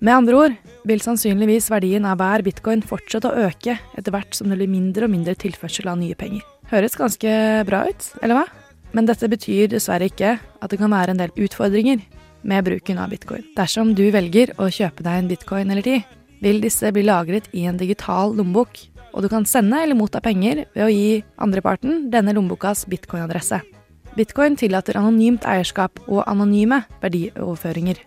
Med 0.00 0.16
andre 0.16 0.36
ord 0.36 0.54
vil 0.88 1.02
sannsynligvis 1.04 1.68
verdien 1.72 2.06
av 2.08 2.20
hver 2.20 2.44
bitcoin 2.44 2.80
fortsette 2.80 3.28
å 3.28 3.48
øke 3.48 3.76
etter 3.76 4.14
hvert 4.14 4.36
som 4.36 4.48
det 4.48 4.56
blir 4.56 4.72
mindre 4.72 5.04
og 5.04 5.12
mindre 5.12 5.36
tilførsel 5.36 5.90
av 5.92 6.00
nye 6.00 6.16
penger. 6.16 6.40
Høres 6.70 6.96
ganske 6.96 7.30
bra 7.68 7.84
ut, 7.88 8.08
eller 8.22 8.40
hva? 8.40 8.46
Men 8.96 9.06
dette 9.06 9.28
betyr 9.30 9.70
dessverre 9.70 10.08
ikke 10.10 10.36
at 10.40 10.72
det 10.72 10.78
kan 10.80 10.90
være 10.90 11.14
en 11.14 11.20
del 11.20 11.34
utfordringer 11.38 12.02
med 12.42 12.64
bruken 12.66 12.98
av 12.98 13.12
bitcoin. 13.12 13.44
Dersom 13.56 13.92
du 13.94 14.06
velger 14.14 14.54
å 14.58 14.70
kjøpe 14.72 15.04
deg 15.06 15.18
en 15.18 15.30
bitcoin 15.30 15.70
eller 15.70 15.86
ti, 15.86 15.98
vil 16.40 16.62
disse 16.62 16.88
bli 16.94 17.04
lagret 17.04 17.50
i 17.52 17.66
en 17.68 17.78
digital 17.80 18.32
lommebok, 18.36 18.80
og 19.12 19.24
du 19.24 19.28
kan 19.28 19.46
sende 19.48 19.82
eller 19.82 19.98
motta 19.98 20.22
penger 20.24 20.64
ved 20.74 20.86
å 20.86 20.92
gi 20.92 21.20
andreparten 21.42 22.08
denne 22.12 22.34
lommebokas 22.36 22.86
bitcoin-adresse. 22.90 23.60
Bitcoin 24.16 24.56
tillater 24.58 24.98
anonymt 24.98 25.44
eierskap 25.46 26.00
og 26.08 26.24
anonyme 26.26 26.82
verdioverføringer. 27.02 28.00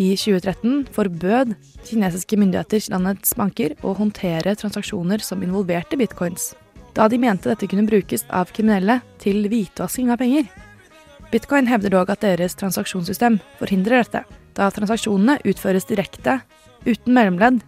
I 0.00 0.14
2013 0.16 0.86
forbød 0.94 1.52
kinesiske 1.84 2.38
myndigheter 2.40 2.86
landets 2.94 3.34
banker 3.36 3.74
å 3.84 3.92
håndtere 3.98 4.54
transaksjoner 4.56 5.20
som 5.20 5.42
involverte 5.44 5.98
bitcoins 6.00 6.54
da 6.94 7.08
de 7.08 7.18
mente 7.20 7.50
dette 7.50 7.68
kunne 7.70 7.88
brukes 7.88 8.26
av 8.30 8.52
kriminelle 8.54 9.00
til 9.22 9.46
hvitvasking 9.48 10.12
av 10.12 10.20
penger. 10.20 10.48
Bitcoin 11.32 11.68
hevder 11.70 11.94
dog 11.94 12.10
at 12.12 12.24
deres 12.24 12.56
transaksjonssystem 12.60 13.38
forhindrer 13.60 14.02
dette, 14.02 14.24
da 14.52 14.68
transaksjonene 14.74 15.38
utføres 15.48 15.88
direkte, 15.88 16.40
uten 16.84 17.14
mellomledd, 17.16 17.62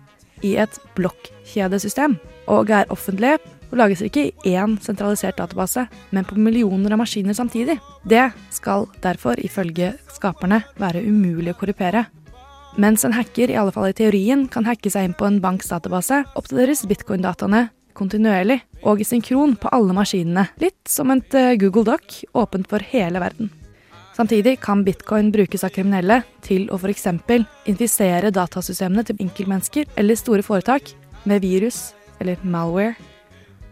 i 0.44 0.56
et 0.60 0.74
blokkjedesystem, 0.98 2.18
og 2.52 2.68
er 2.74 2.90
offentlige 2.92 3.38
og 3.70 3.78
lages 3.80 4.02
ikke 4.04 4.26
i 4.28 4.52
én 4.54 4.76
sentralisert 4.82 5.38
database, 5.40 5.86
men 6.12 6.26
på 6.28 6.36
millioner 6.38 6.92
av 6.92 7.00
maskiner 7.00 7.34
samtidig. 7.34 7.78
Det 8.04 8.26
skal 8.52 8.86
derfor, 9.02 9.40
ifølge 9.40 9.94
skaperne, 10.12 10.60
være 10.78 11.02
umulig 11.06 11.54
å 11.54 11.58
korrupere. 11.58 12.04
Mens 12.76 13.06
en 13.06 13.14
hacker, 13.14 13.50
i 13.50 13.56
alle 13.58 13.72
fall 13.74 13.88
i 13.88 13.96
teorien, 13.96 14.44
kan 14.50 14.66
hacke 14.68 14.90
seg 14.90 15.08
inn 15.08 15.16
på 15.16 15.26
en 15.26 15.40
banks 15.42 15.70
database, 15.72 16.24
oppdateres 16.38 16.84
bitcoin-dataene 16.90 17.68
kontinuerlig 17.96 18.60
og 18.84 19.00
i 19.00 19.06
synkron 19.08 19.56
på 19.60 19.70
alle 19.74 19.94
maskinene, 19.96 20.48
litt 20.60 20.82
som 20.90 21.12
et 21.14 21.34
eh, 21.38 21.54
Google 21.60 21.86
Doc 21.88 22.22
åpent 22.34 22.68
for 22.70 22.84
hele 22.92 23.22
verden. 23.22 23.50
Samtidig 24.14 24.60
kan 24.62 24.84
bitcoin 24.86 25.32
brukes 25.34 25.64
av 25.66 25.72
kriminelle 25.74 26.20
til 26.46 26.68
å 26.70 26.78
f.eks. 26.78 27.08
infisere 27.66 28.30
datasystemene 28.30 29.02
til 29.06 29.18
enkeltmennesker 29.24 29.88
eller 29.98 30.18
store 30.18 30.44
foretak 30.46 30.92
med 31.26 31.42
virus 31.42 31.94
eller 32.22 32.38
malware, 32.46 32.94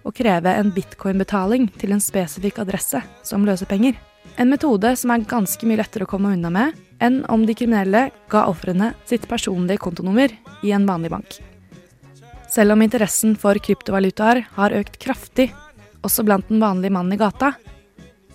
og 0.03 0.17
kreve 0.19 0.51
en 0.59 0.73
bitcoin-betaling 0.75 1.69
til 1.79 1.95
en 1.95 2.03
spesifikk 2.03 2.59
adresse 2.65 2.99
som 3.23 3.47
løsepenger. 3.47 3.95
En 4.41 4.51
metode 4.51 4.97
som 4.99 5.13
er 5.15 5.29
ganske 5.31 5.69
mye 5.69 5.79
lettere 5.79 6.09
å 6.09 6.11
komme 6.11 6.33
unna 6.35 6.51
med 6.51 6.75
enn 7.03 7.23
om 7.31 7.47
de 7.47 7.55
kriminelle 7.55 8.09
ga 8.33 8.47
ofrene 8.51 8.93
sitt 9.07 9.29
personlige 9.31 9.83
kontonummer 9.85 10.35
i 10.67 10.75
en 10.75 10.89
vanlig 10.91 11.13
bank. 11.15 11.39
Selv 12.53 12.75
om 12.75 12.83
interessen 12.85 13.35
for 13.41 13.57
kryptovalutaer 13.57 14.45
har 14.59 14.75
økt 14.77 14.99
kraftig, 15.01 15.49
også 16.05 16.25
blant 16.27 16.49
den 16.53 16.61
vanlige 16.61 16.93
mannen 16.93 17.17
i 17.17 17.21
gata, 17.21 17.55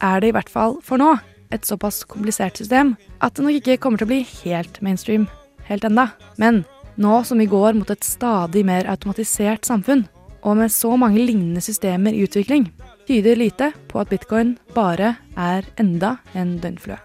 er 0.02 0.22
det 0.22 0.32
i 0.32 0.36
hvert 0.36 0.50
fall 0.50 0.80
for 0.86 1.02
nå 1.02 1.14
et 1.54 1.66
såpass 1.66 2.02
komplisert 2.10 2.58
system 2.60 2.96
at 3.24 3.38
det 3.38 3.46
nok 3.46 3.60
ikke 3.60 3.78
kommer 3.82 4.02
til 4.02 4.08
å 4.08 4.14
bli 4.14 4.24
helt 4.44 4.82
mainstream 4.84 5.30
helt 5.70 5.86
enda. 5.88 6.10
Men 6.42 6.66
Nå 6.98 7.24
som 7.24 7.38
vi 7.38 7.46
går 7.46 7.76
mot 7.78 7.90
et 7.94 8.06
stadig 8.06 8.64
mer 8.66 8.88
automatisert 8.90 9.68
samfunn, 9.70 10.08
og 10.42 10.58
med 10.58 10.74
så 10.74 10.96
mange 10.98 11.22
lignende 11.22 11.62
systemer 11.62 12.16
i 12.16 12.24
utvikling, 12.26 12.72
tyder 13.06 13.38
lite 13.38 13.70
på 13.92 14.02
at 14.02 14.10
bitcoin 14.10 14.56
bare 14.74 15.14
er 15.38 15.68
enda 15.78 16.16
en 16.34 16.56
døgnflue. 16.64 16.98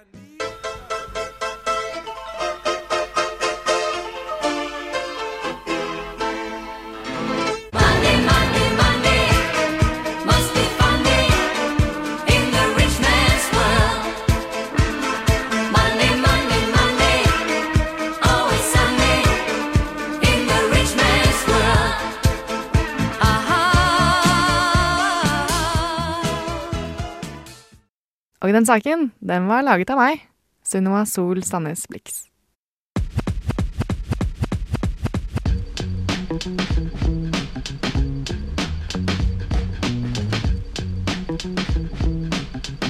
Og 28.53 28.57
den 28.57 28.67
saken, 28.67 29.13
den 29.29 29.47
var 29.49 29.63
laget 29.65 29.89
av 29.89 29.97
meg, 29.97 30.27
Sunniva 30.61 31.07
Sol 31.09 31.39
Sandnes 31.41 31.87
Blix. 31.89 32.27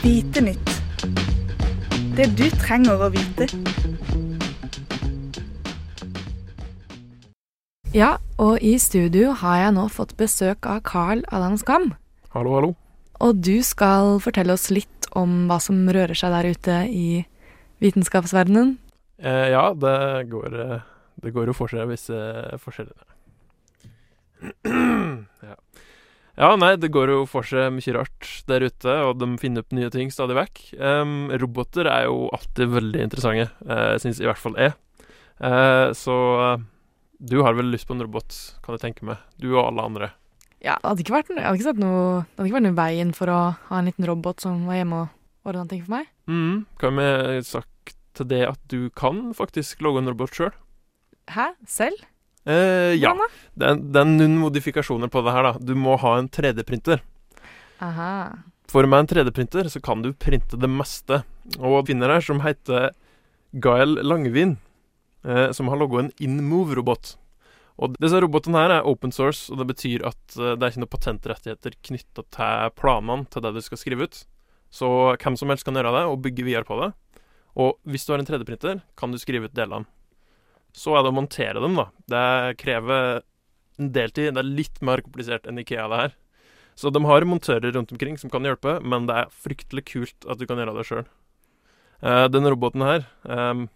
Vite 0.03 0.43
nytt. 0.43 0.75
Det 2.19 2.27
du 2.35 2.49
trenger 2.59 3.07
å 3.07 3.13
vite. 3.15 3.47
Ja, 7.95 8.17
og 8.35 8.59
i 8.59 8.75
studio 8.83 9.31
har 9.45 9.63
jeg 9.63 9.79
nå 9.79 9.87
fått 9.95 10.19
besøk 10.19 10.67
av 10.67 10.83
Carl 10.91 11.23
Adam 11.31 11.55
Skam. 11.55 11.93
Hallo, 12.35 12.59
hallo. 12.59 12.75
Og 13.23 13.39
du 13.39 13.63
skal 13.63 14.19
fortelle 14.19 14.59
oss 14.59 14.73
litt 14.75 14.91
om 15.19 15.47
hva 15.51 15.59
som 15.63 15.85
rører 15.89 16.17
seg 16.19 16.35
der 16.35 16.49
ute 16.55 16.79
i 16.89 17.07
vitenskapsverdenen. 17.83 18.77
Eh, 19.23 19.49
ja, 19.53 19.71
det 19.75 19.97
går, 20.31 20.61
eh, 20.61 20.85
det 21.23 21.33
går 21.35 21.51
jo 21.51 21.57
for 21.57 21.75
visse 21.91 22.19
forskjeller. 22.63 23.09
ja. 25.49 25.57
ja, 26.35 26.49
nei, 26.59 26.73
det 26.83 26.91
går 26.95 27.13
jo 27.15 27.21
for 27.31 27.47
seg 27.47 27.71
mye 27.75 27.95
rart 27.95 28.31
der 28.51 28.67
ute, 28.67 28.97
og 29.07 29.21
de 29.21 29.31
finner 29.43 29.63
opp 29.63 29.77
nye 29.77 29.91
ting 29.95 30.11
stadig 30.15 30.39
vekk. 30.39 30.65
Um, 30.79 31.31
roboter 31.43 31.91
er 31.91 32.09
jo 32.09 32.27
alltid 32.35 32.75
veldig 32.75 33.07
interessante, 33.07 33.51
uh, 33.69 33.95
syns 34.03 34.23
i 34.23 34.27
hvert 34.27 34.43
fall 34.43 34.59
jeg. 34.59 34.75
Uh, 35.43 35.91
så 35.99 36.17
uh, 36.39 36.65
du 37.23 37.39
har 37.47 37.55
vel 37.55 37.71
lyst 37.71 37.87
på 37.87 37.95
en 37.95 38.03
robot, 38.03 38.35
kan 38.65 38.75
jeg 38.75 38.83
tenke 38.89 39.07
meg. 39.07 39.23
Du 39.39 39.53
og 39.53 39.69
alle 39.69 39.87
andre. 39.87 40.11
Ja, 40.63 40.77
det 40.79 40.87
hadde 40.87 41.03
ikke 41.03 41.17
vært, 41.17 41.33
hadde 41.35 41.57
ikke 41.59 41.67
sett 41.67 41.83
noe, 41.83 42.23
det 42.23 42.39
hadde 42.39 42.49
ikke 42.51 42.59
vært 42.61 42.69
noe 42.69 42.79
veien 42.79 43.11
for 43.17 43.33
å 43.33 43.41
ha 43.69 43.81
en 43.81 43.91
liten 43.91 44.07
robot 44.07 44.45
som 44.45 44.63
var 44.69 44.79
hjemme 44.79 45.01
og 45.03 45.49
ordna 45.51 45.67
ting 45.71 45.83
for 45.83 45.97
meg. 45.97 46.11
Mm, 46.31 46.65
kan 46.79 47.01
vi 47.01 47.09
sagt 47.47 47.97
til 48.15 48.29
det 48.31 48.45
at 48.47 48.61
du 48.71 48.87
kan 48.95 49.33
faktisk 49.35 49.83
lage 49.83 50.03
en 50.03 50.13
robot 50.13 50.39
sjøl? 50.39 50.53
Hæ? 51.33 51.49
Selv? 51.67 52.05
Eh, 52.47 52.95
ja. 52.99 53.13
Det 53.55 53.69
er, 53.69 53.81
det 53.83 54.01
er 54.03 54.09
noen 54.09 54.39
modifikasjoner 54.43 55.11
på 55.11 55.23
det 55.27 55.35
her, 55.35 55.51
da. 55.51 55.53
Du 55.59 55.75
må 55.79 55.97
ha 56.03 56.17
en 56.19 56.31
3D-printer. 56.31 57.03
Aha. 57.83 58.13
For 58.71 58.87
med 58.89 59.05
en 59.05 59.11
3D-printer 59.11 59.71
så 59.73 59.83
kan 59.85 60.03
du 60.05 60.13
printe 60.15 60.59
det 60.59 60.71
meste. 60.71 61.23
Og 61.59 61.89
finner 61.91 62.15
her, 62.15 62.25
som 62.25 62.43
heter 62.45 62.93
Gael 63.63 63.99
Langvin, 64.07 64.57
eh, 65.27 65.51
som 65.53 65.71
har 65.71 65.81
laga 65.81 66.05
en 66.05 66.13
InMove-robot. 66.23 67.17
Og 67.81 67.97
disse 68.03 68.21
robotene 68.21 68.61
her 68.61 68.75
er 68.77 68.89
open 68.89 69.15
source, 69.15 69.49
og 69.53 69.61
det 69.63 69.69
betyr 69.71 70.05
at 70.09 70.37
eh, 70.37 70.55
det 70.57 70.67
er 70.67 70.73
ikke 70.73 70.83
noen 70.85 70.93
patentrettigheter 70.93 71.79
knytta 71.89 72.27
til 72.37 72.75
planene 72.79 73.29
til 73.33 73.45
det 73.45 73.55
du 73.57 73.63
skal 73.65 73.81
skrive 73.81 74.09
ut. 74.09 74.23
Så 74.73 74.89
hvem 75.21 75.37
som 75.37 75.53
helst 75.53 75.67
kan 75.69 75.77
gjøre 75.77 75.93
det, 75.97 76.05
og 76.09 76.21
bygge 76.25 76.47
videre 76.47 76.69
på 76.69 76.79
det. 76.81 76.93
Og 77.61 77.77
hvis 77.89 78.07
du 78.07 78.15
har 78.15 78.23
en 78.23 78.29
3D-printer, 78.29 78.81
kan 78.97 79.13
du 79.13 79.21
skrive 79.21 79.49
ut 79.49 79.57
delene. 79.57 79.89
Så 80.73 80.95
er 80.97 81.05
det 81.05 81.13
å 81.13 81.17
montere 81.17 81.61
dem, 81.61 81.77
da. 81.77 81.91
Det 82.09 82.57
krever 82.63 83.21
en 83.81 83.91
del 83.93 84.13
tid. 84.15 84.33
Det 84.33 84.41
er 84.41 84.55
litt 84.61 84.81
mer 84.85 85.03
komplisert 85.05 85.49
enn 85.49 85.61
Ikea, 85.61 85.85
det 85.93 86.01
her. 86.01 86.15
Så 86.81 86.89
de 86.89 87.03
har 87.05 87.27
montører 87.29 87.75
rundt 87.77 87.93
omkring 87.93 88.17
som 88.17 88.33
kan 88.33 88.49
hjelpe, 88.49 88.79
men 88.81 89.05
det 89.09 89.19
er 89.19 89.35
fryktelig 89.45 89.85
kult 89.91 90.25
at 90.25 90.41
du 90.41 90.47
kan 90.49 90.61
gjøre 90.61 90.79
det 90.79 90.89
sjøl. 90.89 91.05
denne 92.03 92.51
roboten 92.51 92.83
her, 92.83 93.05
ehm, 93.31 93.69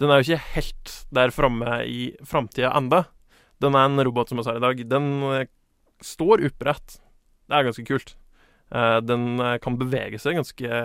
den 0.00 0.10
er 0.10 0.20
jo 0.20 0.26
ikke 0.30 0.54
helt 0.56 0.92
der 1.12 1.32
framme 1.34 1.80
i 1.84 2.10
framtida 2.26 2.72
enda. 2.76 3.04
Den 3.60 3.76
er 3.76 3.88
en 3.90 4.00
robot 4.00 4.30
som 4.30 4.40
vi 4.40 4.46
har 4.48 4.56
i 4.56 4.64
dag. 4.64 4.82
Den 4.88 5.08
eh, 5.28 5.48
står 6.00 6.46
opprett. 6.48 6.96
Det 7.50 7.58
er 7.58 7.66
ganske 7.68 7.84
kult. 7.88 8.14
Eh, 8.72 8.98
den 9.04 9.34
eh, 9.44 9.58
kan 9.60 9.76
bevege 9.80 10.20
seg 10.22 10.38
ganske 10.38 10.80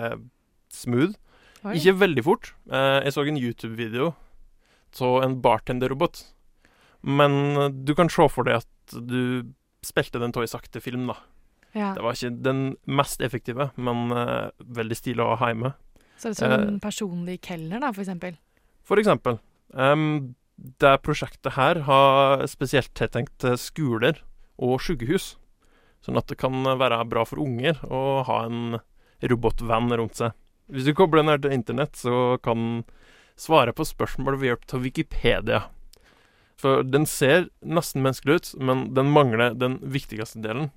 smooth. 0.74 1.16
Oi. 1.64 1.78
Ikke 1.78 1.96
veldig 1.98 2.22
fort. 2.22 2.52
Jeg 2.70 3.14
så 3.14 3.24
en 3.26 3.40
YouTube-video 3.40 4.12
av 5.02 5.22
en 5.24 5.38
bartenderrobot. 5.42 6.20
Men 7.02 7.72
du 7.88 7.94
kan 7.96 8.10
se 8.12 8.28
for 8.30 8.46
deg 8.46 8.60
at 8.60 8.94
du 9.08 9.48
spilte 9.84 10.20
den 10.22 10.34
av 10.36 10.44
i 10.44 10.50
sakte 10.50 10.82
film, 10.84 11.08
da. 11.10 11.16
Ja. 11.74 11.88
Det 11.96 12.04
var 12.04 12.14
ikke 12.14 12.30
den 12.44 12.62
mest 12.86 13.24
effektive, 13.24 13.70
men 13.76 14.12
veldig 14.62 14.98
stilig 15.00 15.24
å 15.24 15.34
ha 15.40 15.50
hjemme. 15.50 15.72
Så 16.16 16.30
det 16.30 16.36
er 16.36 16.38
som 16.38 16.52
Eh. 16.54 16.68
en 16.68 16.80
personlig 16.80 17.40
kelner, 17.42 17.80
da, 17.80 17.90
for 17.92 18.04
eksempel. 18.04 18.36
For 18.86 19.00
eksempel. 19.02 19.40
Um, 19.74 20.36
det 20.56 20.94
prosjektet 21.04 21.56
her 21.56 21.82
har 21.88 22.46
spesielt 22.48 22.94
tiltenkt 22.96 23.44
skoler 23.60 24.22
og 24.56 24.78
sykehus. 24.80 25.34
Sånn 26.04 26.18
at 26.20 26.30
det 26.30 26.38
kan 26.40 26.54
være 26.78 27.02
bra 27.10 27.24
for 27.26 27.42
unger 27.42 27.80
å 27.90 28.22
ha 28.28 28.42
en 28.46 28.78
robotvenn 29.26 29.90
rundt 29.98 30.20
seg. 30.20 30.36
Hvis 30.70 30.86
du 30.86 30.94
kobler 30.96 31.22
den 31.22 31.32
her 31.32 31.42
til 31.42 31.54
internett, 31.54 31.98
så 31.98 32.38
kan 32.42 32.84
svare 33.38 33.74
på 33.76 33.84
spørsmål 33.86 34.38
ved 34.40 34.52
hjelp 34.52 34.74
av 34.74 34.86
Wikipedia. 34.86 35.60
For 36.56 36.86
den 36.86 37.04
ser 37.06 37.50
nesten 37.60 38.04
menneskelig 38.04 38.38
ut, 38.38 38.50
men 38.64 38.86
den 38.96 39.12
mangler 39.12 39.54
den 39.54 39.76
viktigste 39.82 40.40
delen. 40.44 40.70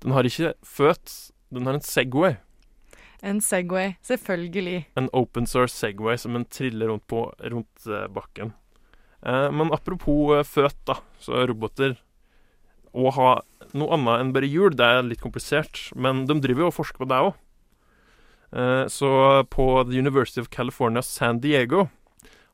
Den 0.00 0.14
har 0.16 0.24
ikke 0.24 0.54
født, 0.64 1.12
den 1.52 1.68
har 1.68 1.76
en 1.76 1.84
Segway. 1.84 2.38
En 3.22 3.40
Segway, 3.40 3.96
selvfølgelig. 4.04 4.84
En 4.96 5.08
open 5.16 5.46
source 5.48 5.74
Segway 5.74 6.18
som 6.20 6.36
en 6.36 6.44
triller 6.44 6.90
rundt 6.92 7.06
på 7.08 7.28
rundt 7.40 7.86
eh, 7.88 8.06
bakken. 8.12 8.52
Eh, 9.26 9.48
men 9.52 9.72
apropos 9.72 10.36
eh, 10.36 10.44
født, 10.44 10.78
da, 10.88 11.00
så 11.22 11.40
er 11.40 11.50
roboter 11.50 11.96
Å 12.96 13.10
ha 13.12 13.30
noe 13.76 13.96
annet 13.96 14.22
enn 14.22 14.30
bare 14.32 14.48
hjul, 14.48 14.72
det 14.76 14.86
er 14.86 15.02
litt 15.04 15.20
komplisert, 15.20 15.90
men 15.96 16.24
de 16.28 16.38
driver 16.40 16.64
jo 16.64 16.70
og 16.70 16.76
forsker 16.78 17.02
på 17.02 17.08
det 17.10 17.18
òg. 17.26 17.34
Eh, 18.56 18.84
så 18.92 19.10
på 19.52 19.66
The 19.84 19.98
University 19.98 20.40
of 20.40 20.48
California 20.48 21.02
San 21.04 21.42
Diego 21.44 21.88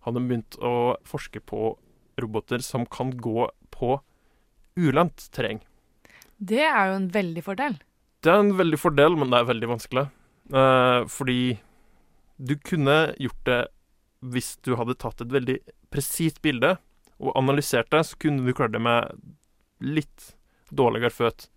har 0.03 0.16
de 0.16 0.22
begynt 0.25 0.57
å 0.59 0.96
forske 1.07 1.42
på 1.46 1.77
roboter 2.18 2.64
som 2.64 2.87
kan 2.87 3.12
gå 3.14 3.46
på 3.70 4.01
ulendt 4.75 5.29
terreng. 5.35 5.62
Det 6.42 6.64
er 6.64 6.90
jo 6.90 6.98
en 6.98 7.09
veldig 7.14 7.44
fordel. 7.46 7.79
Det 8.22 8.33
er 8.33 8.42
en 8.42 8.57
veldig 8.59 8.81
fordel, 8.81 9.14
men 9.18 9.31
det 9.31 9.38
er 9.38 9.51
veldig 9.53 9.70
vanskelig. 9.77 10.09
Eh, 10.53 11.03
fordi 11.09 11.59
du 12.37 12.57
kunne 12.61 13.15
gjort 13.21 13.45
det 13.49 13.61
hvis 14.23 14.55
du 14.62 14.75
hadde 14.79 14.99
tatt 15.01 15.23
et 15.25 15.33
veldig 15.33 15.59
presist 15.93 16.43
bilde 16.45 16.77
og 17.23 17.35
analysert 17.38 17.91
det, 17.91 18.05
så 18.07 18.19
kunne 18.21 18.45
du 18.45 18.55
klart 18.55 18.75
det 18.75 18.83
med 18.83 19.17
litt 19.83 20.33
dårligere 20.71 21.11
føt. 21.15 21.49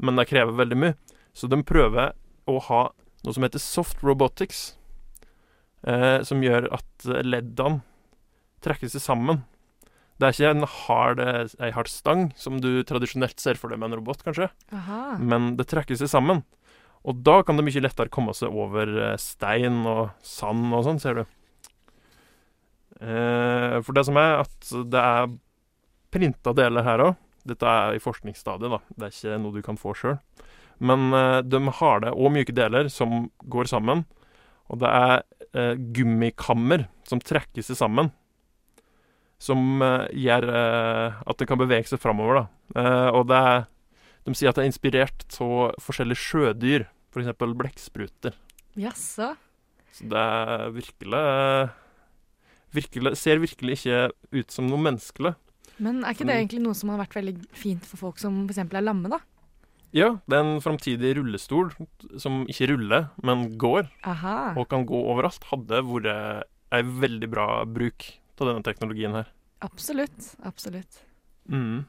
Men 0.00 0.18
det 0.18 0.28
krever 0.30 0.56
veldig 0.56 0.78
mye. 0.80 0.96
Så 1.36 1.48
de 1.50 1.60
prøver 1.64 2.14
å 2.50 2.58
ha 2.66 2.82
noe 3.24 3.36
som 3.36 3.44
heter 3.44 3.62
soft 3.62 4.02
robotics, 4.04 4.74
eh, 5.86 6.20
som 6.26 6.42
gjør 6.44 6.70
at 6.76 7.08
leddene 7.24 7.82
trekker 8.64 8.90
seg 8.92 9.04
sammen. 9.04 9.44
Det 10.20 10.28
er 10.28 10.36
ikke 10.36 10.52
en 10.52 10.68
hard, 10.68 11.20
eh, 11.20 11.52
ei 11.64 11.70
hard 11.72 11.88
stang, 11.88 12.32
som 12.36 12.60
du 12.60 12.82
tradisjonelt 12.84 13.40
ser 13.40 13.56
for 13.56 13.72
deg 13.72 13.80
med 13.80 13.90
en 13.92 14.00
robot, 14.00 14.24
kanskje 14.24 14.50
Aha. 14.72 15.16
men 15.16 15.54
det 15.56 15.68
trekker 15.70 15.96
seg 15.96 16.10
sammen. 16.12 16.42
Og 17.08 17.22
da 17.24 17.38
kan 17.46 17.56
det 17.56 17.64
mye 17.64 17.82
lettere 17.82 18.12
komme 18.12 18.34
seg 18.36 18.52
over 18.52 18.90
eh, 18.92 19.16
stein 19.20 19.82
og 19.88 20.10
sand 20.26 20.68
og 20.76 20.84
sånn, 20.84 21.00
ser 21.00 21.20
du. 21.20 21.24
Eh, 23.00 23.78
for 23.80 23.96
det 23.96 24.04
som 24.08 24.20
er 24.20 24.42
at 24.42 24.72
det 24.92 25.00
er 25.00 25.32
printa 26.12 26.52
deler 26.56 26.84
her 26.84 27.04
òg. 27.08 27.18
Dette 27.48 27.64
er 27.64 27.96
i 27.96 28.02
forskningsstadiet, 28.02 28.68
da. 28.68 28.80
Det 28.92 29.06
er 29.06 29.14
ikke 29.14 29.40
noe 29.40 29.56
du 29.56 29.62
kan 29.64 29.80
få 29.80 29.94
sjøl. 29.96 30.18
Men 30.80 31.12
eh, 31.16 31.40
de 31.44 31.60
har 31.80 32.04
det, 32.04 32.12
og 32.12 32.34
myke 32.34 32.56
deler, 32.56 32.90
som 32.92 33.30
går 33.48 33.70
sammen. 33.72 34.04
Og 34.70 34.80
det 34.82 34.90
er 34.90 35.16
eh, 35.56 35.74
gummikammer 35.96 36.86
som 37.08 37.22
trekker 37.22 37.64
seg 37.64 37.78
sammen. 37.80 38.12
Som 39.40 39.80
eh, 39.82 40.06
gjør 40.26 40.46
eh, 40.52 41.20
at 41.24 41.40
det 41.40 41.48
kan 41.50 41.60
bevege 41.60 41.88
seg 41.90 42.02
framover, 42.02 42.42
da. 42.42 42.46
Og 43.16 43.24
det 43.26 43.38
er 43.50 43.64
de 44.26 44.34
sier 44.36 44.50
at 44.50 44.58
det 44.58 44.64
er 44.64 44.70
inspirert 44.70 45.24
av 45.42 45.76
forskjellige 45.82 46.20
sjødyr, 46.20 46.86
f.eks. 47.10 47.30
blekkspruter. 47.40 48.36
Jaså. 48.78 49.32
Så 49.96 50.06
det 50.10 50.20
er 50.20 50.70
virkelig, 50.74 51.22
virkelig, 52.76 53.14
ser 53.18 53.42
virkelig 53.42 53.78
ikke 53.80 54.02
ut 54.36 54.54
som 54.54 54.68
noe 54.70 54.82
menneskelig. 54.84 55.34
Men 55.80 56.04
er 56.04 56.14
ikke 56.14 56.28
det 56.28 56.36
egentlig 56.36 56.62
noe 56.62 56.76
som 56.76 56.92
har 56.92 57.00
vært 57.00 57.16
veldig 57.16 57.34
fint 57.56 57.86
for 57.88 58.00
folk 58.04 58.20
som 58.22 58.44
f.eks. 58.46 58.62
er 58.68 58.84
lamme, 58.84 59.10
da? 59.10 59.22
Ja, 59.96 60.12
det 60.30 60.36
er 60.36 60.44
en 60.44 60.62
framtidig 60.62 61.16
rullestol 61.18 61.72
som 62.22 62.44
ikke 62.50 62.68
ruller, 62.70 63.08
men 63.26 63.48
går, 63.58 63.88
Aha. 64.06 64.52
og 64.54 64.68
kan 64.70 64.84
gå 64.86 65.00
overalt, 65.10 65.48
hadde 65.50 65.80
vært 65.88 66.46
ei 66.70 66.84
veldig 66.86 67.30
bra 67.32 67.46
bruk 67.66 68.06
av 68.40 68.48
denne 68.48 68.64
teknologien 68.64 69.16
her. 69.18 69.32
Absolutt. 69.66 70.34
Absolutt. 70.46 71.02
Mm. 71.50 71.82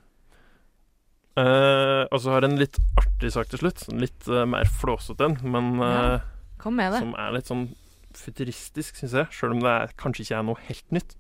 Eh, 1.39 2.03
og 2.11 2.17
så 2.19 2.33
har 2.33 2.43
jeg 2.43 2.51
en 2.51 2.59
litt 2.59 2.79
artig 2.99 3.31
sak 3.35 3.51
til 3.51 3.63
slutt. 3.63 3.85
Litt 3.95 4.27
uh, 4.27 4.43
mer 4.49 4.67
flåsete 4.81 5.29
en, 5.29 5.37
men 5.47 5.71
Ja, 5.79 6.19
eh, 6.19 6.97
som 6.97 7.15
er 7.15 7.35
litt 7.37 7.51
sånn 7.51 7.69
futuristisk, 8.17 8.99
syns 8.99 9.15
jeg. 9.15 9.31
Sjøl 9.31 9.55
om 9.55 9.63
det 9.63 9.71
er, 9.71 9.95
kanskje 9.99 10.25
ikke 10.25 10.39
er 10.41 10.47
noe 10.49 10.65
helt 10.67 10.95
nytt. 10.95 11.15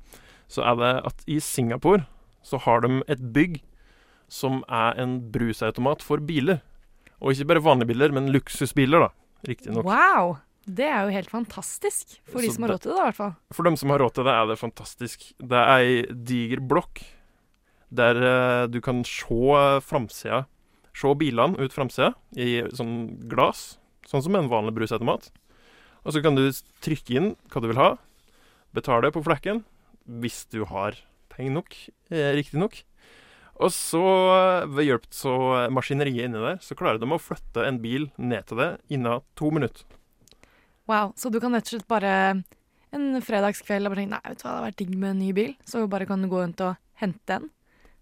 Så 0.51 0.65
er 0.67 0.75
det 0.81 0.93
at 1.07 1.23
i 1.31 1.39
Singapore 1.43 2.03
så 2.43 2.59
har 2.65 2.83
de 2.83 2.99
et 3.11 3.21
bygg 3.33 3.61
som 4.31 4.61
er 4.67 4.99
en 4.99 5.17
brusautomat 5.31 6.03
for 6.03 6.23
biler. 6.23 6.59
Og 7.21 7.35
ikke 7.35 7.51
bare 7.53 7.63
vanlige 7.63 7.91
biler, 7.93 8.13
men 8.15 8.31
luksusbiler, 8.33 9.07
da. 9.07 9.11
Riktignok. 9.47 9.87
Wow! 9.87 10.39
Det 10.61 10.85
er 10.85 11.07
jo 11.07 11.15
helt 11.15 11.31
fantastisk. 11.31 12.19
For 12.29 12.43
de 12.43 12.51
som 12.53 12.67
har 12.67 12.75
råd 12.75 12.83
til 12.83 12.91
det, 12.93 12.99
i 12.99 13.05
hvert 13.07 13.17
fall. 13.17 13.33
For 13.55 13.65
dem 13.65 13.77
som 13.79 13.93
har 13.93 14.01
råd 14.03 14.17
til 14.17 14.27
det, 14.27 14.35
er 14.35 14.49
det 14.51 14.59
fantastisk. 14.59 15.25
Det 15.41 15.57
er 15.57 15.71
ei 15.79 15.95
diger 16.11 16.61
blokk 16.61 17.01
der 17.91 18.15
eh, 18.23 18.67
du 18.71 18.79
kan 18.83 19.03
se 19.07 19.79
framsida 19.83 20.45
Se 20.91 21.07
bilene 21.15 21.55
ut 21.55 21.71
framsida 21.71 22.11
i 22.35 22.65
sånn 22.75 23.15
glass, 23.31 23.77
sånn 24.03 24.23
som 24.25 24.35
en 24.35 24.49
vanlig 24.51 24.73
brusautomat. 24.75 25.29
Og 26.03 26.11
så 26.11 26.19
kan 26.19 26.35
du 26.35 26.49
trykke 26.83 27.15
inn 27.15 27.29
hva 27.47 27.61
du 27.63 27.69
vil 27.71 27.79
ha, 27.79 27.93
betale 28.75 29.07
på 29.15 29.23
flekken, 29.23 29.61
hvis 30.03 30.43
du 30.51 30.65
har 30.67 30.97
penger 31.31 31.55
nok, 31.55 31.77
eh, 32.11 32.33
riktignok. 32.35 32.81
Og 33.61 33.71
så, 33.71 34.03
eh, 34.35 34.65
ved 34.67 34.89
hjelp 34.89 35.07
av 35.31 35.71
maskineriet 35.71 36.27
inni 36.27 36.43
der, 36.43 36.59
så 36.59 36.75
klarer 36.75 36.99
de 36.99 37.07
å 37.07 37.21
flytte 37.21 37.65
en 37.65 37.79
bil 37.79 38.11
ned 38.17 38.47
til 38.47 38.57
det 38.57 38.81
innen 38.89 39.21
to 39.33 39.49
minutter. 39.49 39.85
Wow. 40.87 41.13
Så 41.15 41.31
du 41.31 41.39
kan 41.39 41.53
rett 41.53 41.71
og 41.71 41.79
slett 41.79 41.87
bare 41.87 42.43
en 42.91 43.21
fredagskveld 43.21 43.87
og 43.87 43.95
bare 43.95 44.03
tenke 44.03 44.17
nei, 44.17 44.27
vet 44.27 44.41
du 44.41 44.43
hva, 44.43 44.51
det 44.51 44.59
har 44.59 44.67
vært 44.67 44.81
digg 44.83 44.97
med 44.97 45.09
en 45.11 45.19
ny 45.19 45.31
bil. 45.31 45.55
Så 45.63 45.87
bare 45.87 46.05
kan 46.05 46.21
du 46.21 46.27
gå 46.27 46.43
rundt 46.43 46.59
og 46.59 46.75
hente 46.99 47.39
den 47.39 47.49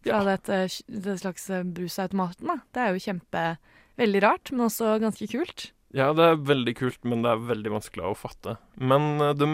fra 0.05 0.21
dette, 0.27 0.61
det 0.87 1.17
slags 1.21 1.49
eh, 1.49 1.65
brusautomaten. 1.65 2.47
da. 2.51 2.59
Det 2.75 2.85
er 2.85 2.95
jo 2.95 3.05
kjempe 3.09 3.43
Veldig 3.99 4.21
rart, 4.23 4.49
men 4.53 4.63
også 4.63 4.93
ganske 5.03 5.25
kult. 5.27 5.73
Ja, 5.91 6.13
det 6.15 6.23
er 6.23 6.37
veldig 6.47 6.73
kult, 6.79 7.01
men 7.03 7.25
det 7.25 7.33
er 7.33 7.41
veldig 7.49 7.73
vanskelig 7.73 8.05
å 8.07 8.15
fatte. 8.15 8.55
Men 8.79 9.19
eh, 9.19 9.33
de 9.35 9.49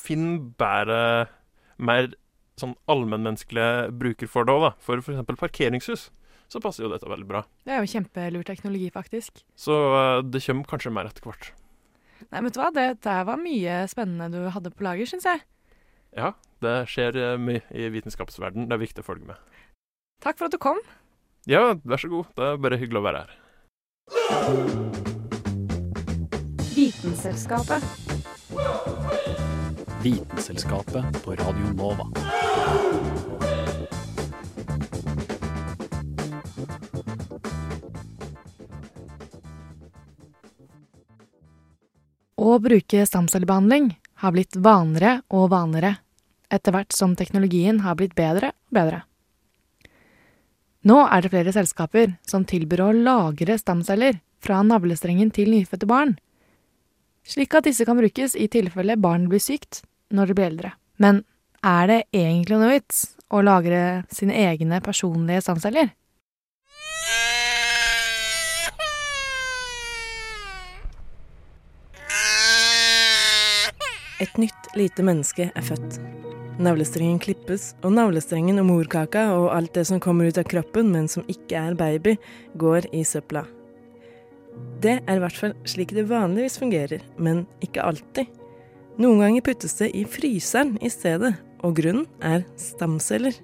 finner 0.00 0.42
bare 0.60 0.98
mer 1.80 2.10
sånn 2.60 2.74
allmennmenneskelige 2.92 3.88
bruker 3.96 4.28
for 4.28 4.48
det 4.48 4.52
òg, 4.52 4.66
da. 4.66 4.72
For 4.84 5.00
f.eks. 5.00 5.24
parkeringshus. 5.40 6.08
Så 6.52 6.60
passer 6.62 6.84
jo 6.84 6.90
dette 6.92 7.08
veldig 7.10 7.26
bra. 7.26 7.42
Det 7.66 7.74
er 7.74 7.82
jo 7.82 7.90
kjempelur 7.90 8.44
teknologi, 8.46 8.90
faktisk. 8.94 9.40
Så 9.58 9.76
eh, 9.96 10.20
det 10.28 10.44
kommer 10.44 10.68
kanskje 10.74 10.92
mer 10.94 11.08
etter 11.08 11.24
hvert. 11.26 11.52
Nei, 12.26 12.42
vet 12.44 12.56
du 12.56 12.60
hva, 12.60 12.70
det 12.74 12.86
der 13.04 13.26
var 13.28 13.40
mye 13.40 13.82
spennende 13.90 14.28
du 14.32 14.50
hadde 14.52 14.72
på 14.74 14.84
lager, 14.86 15.08
syns 15.08 15.26
jeg. 15.28 15.44
Ja, 16.16 16.34
det 16.64 16.76
skjer 16.92 17.16
eh, 17.22 17.38
mye 17.40 17.64
i 17.72 17.88
vitenskapsverden. 17.92 18.68
Det 18.68 18.76
er 18.76 18.84
viktig 18.84 19.04
å 19.04 19.08
følge 19.08 19.32
med. 19.32 19.56
Takk 20.22 20.38
for 20.38 20.48
at 20.48 20.54
du 20.54 20.58
kom. 20.58 20.78
Ja, 21.46 21.76
vær 21.84 22.00
så 22.00 22.08
god. 22.10 22.24
Det 22.36 22.44
er 22.44 22.56
bare 22.62 22.78
hyggelig 22.80 23.00
å 23.00 23.06
være 23.06 23.24
her. 23.24 23.36
Vitenselskapet. 26.76 27.82
Vitenselskapet 30.02 31.20
på 31.24 31.36
Radio 31.40 31.70
Nova. 31.78 32.10
Å 42.36 42.58
bruke 42.62 43.06
stamcellebehandling 43.08 43.94
har 44.22 44.34
blitt 44.36 44.54
vanligere 44.56 45.22
og 45.34 45.50
vanligere 45.54 45.96
etter 46.52 46.76
hvert 46.76 46.94
som 46.94 47.16
teknologien 47.18 47.80
har 47.82 47.96
blitt 47.98 48.14
bedre 48.14 48.52
og 48.52 48.78
bedre. 48.78 49.05
Nå 50.86 51.00
er 51.10 51.24
det 51.24 51.32
flere 51.32 51.50
selskaper 51.50 52.12
som 52.30 52.44
tilbyr 52.46 52.84
å 52.84 52.92
lagre 52.94 53.56
stamceller 53.58 54.20
fra 54.44 54.60
navlestrengen 54.62 55.32
til 55.34 55.50
nyfødte 55.50 55.88
barn, 55.90 56.12
slik 57.26 57.56
at 57.58 57.66
disse 57.66 57.82
kan 57.88 57.98
brukes 57.98 58.36
i 58.38 58.46
tilfelle 58.46 58.94
barn 58.94 59.26
blir 59.26 59.42
sykt 59.42 59.80
når 60.14 60.30
de 60.30 60.36
blir 60.38 60.50
eldre. 60.52 60.70
Men 61.02 61.24
er 61.66 61.90
det 61.90 62.00
egentlig 62.14 62.60
noe 62.60 62.76
vits 62.76 63.00
å 63.34 63.42
lagre 63.42 64.04
sine 64.14 64.36
egne 64.38 64.78
personlige 64.84 65.42
stamceller? 65.48 65.90
Et 74.22 74.38
nytt 74.40 74.70
lite 74.78 75.02
menneske 75.04 75.50
er 75.50 75.66
født. 75.66 75.98
Navlestrengen 76.56 77.18
klippes, 77.20 77.74
og 77.84 77.92
navlestrengen 77.92 78.56
og 78.62 78.64
morkaka 78.70 79.26
og 79.34 79.50
alt 79.52 79.74
det 79.76 79.82
som 79.90 80.00
kommer 80.00 80.30
ut 80.30 80.38
av 80.40 80.46
kroppen, 80.48 80.88
men 80.88 81.04
som 81.08 81.26
ikke 81.28 81.58
er 81.60 81.76
baby, 81.76 82.14
går 82.56 82.88
i 82.96 83.02
søpla. 83.04 83.42
Det 84.80 84.94
er 85.02 85.18
i 85.18 85.20
hvert 85.20 85.36
fall 85.36 85.52
slik 85.68 85.92
det 85.92 86.06
vanligvis 86.08 86.56
fungerer, 86.62 87.04
men 87.20 87.44
ikke 87.60 87.84
alltid. 87.84 88.30
Noen 88.96 89.20
ganger 89.20 89.44
puttes 89.44 89.76
det 89.76 89.90
i 89.92 90.06
fryseren 90.08 90.78
i 90.80 90.88
stedet, 90.88 91.34
og 91.60 91.76
grunnen 91.76 92.08
er 92.24 92.46
stamceller. 92.60 93.36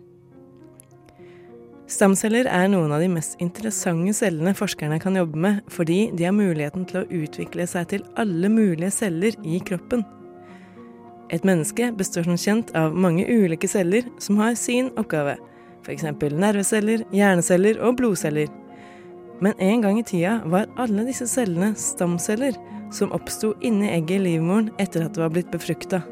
Stamceller 1.92 2.48
er 2.48 2.70
noen 2.72 2.94
av 2.96 3.04
de 3.04 3.10
mest 3.12 3.36
interessante 3.44 4.14
cellene 4.16 4.54
forskerne 4.56 4.96
kan 5.02 5.20
jobbe 5.20 5.36
med, 5.36 5.60
fordi 5.68 6.06
de 6.16 6.24
har 6.30 6.32
muligheten 6.32 6.88
til 6.88 7.02
å 7.02 7.06
utvikle 7.20 7.68
seg 7.68 7.90
til 7.92 8.08
alle 8.16 8.48
mulige 8.48 8.94
celler 9.02 9.36
i 9.44 9.60
kroppen. 9.60 10.06
Et 11.32 11.44
menneske 11.48 11.88
består 11.96 12.26
som 12.28 12.36
kjent 12.36 12.72
av 12.76 12.92
mange 12.92 13.24
ulike 13.24 13.68
celler 13.70 14.08
som 14.20 14.36
har 14.42 14.56
sin 14.60 14.90
oppgave, 15.00 15.38
f.eks. 15.82 16.04
nerveceller, 16.20 17.06
hjerneceller 17.14 17.80
og 17.80 17.96
blodceller. 18.00 18.52
Men 19.42 19.56
en 19.58 19.82
gang 19.82 19.98
i 19.98 20.04
tida 20.06 20.36
var 20.46 20.68
alle 20.78 21.06
disse 21.08 21.26
cellene 21.26 21.72
stamceller 21.80 22.58
som 22.92 23.14
oppsto 23.16 23.54
inni 23.64 23.88
egget 23.90 24.20
i 24.20 24.24
livmoren 24.28 24.68
etter 24.82 25.06
at 25.06 25.16
det 25.16 25.24
var 25.24 25.32
blitt 25.32 25.50
befrukta. 25.54 26.02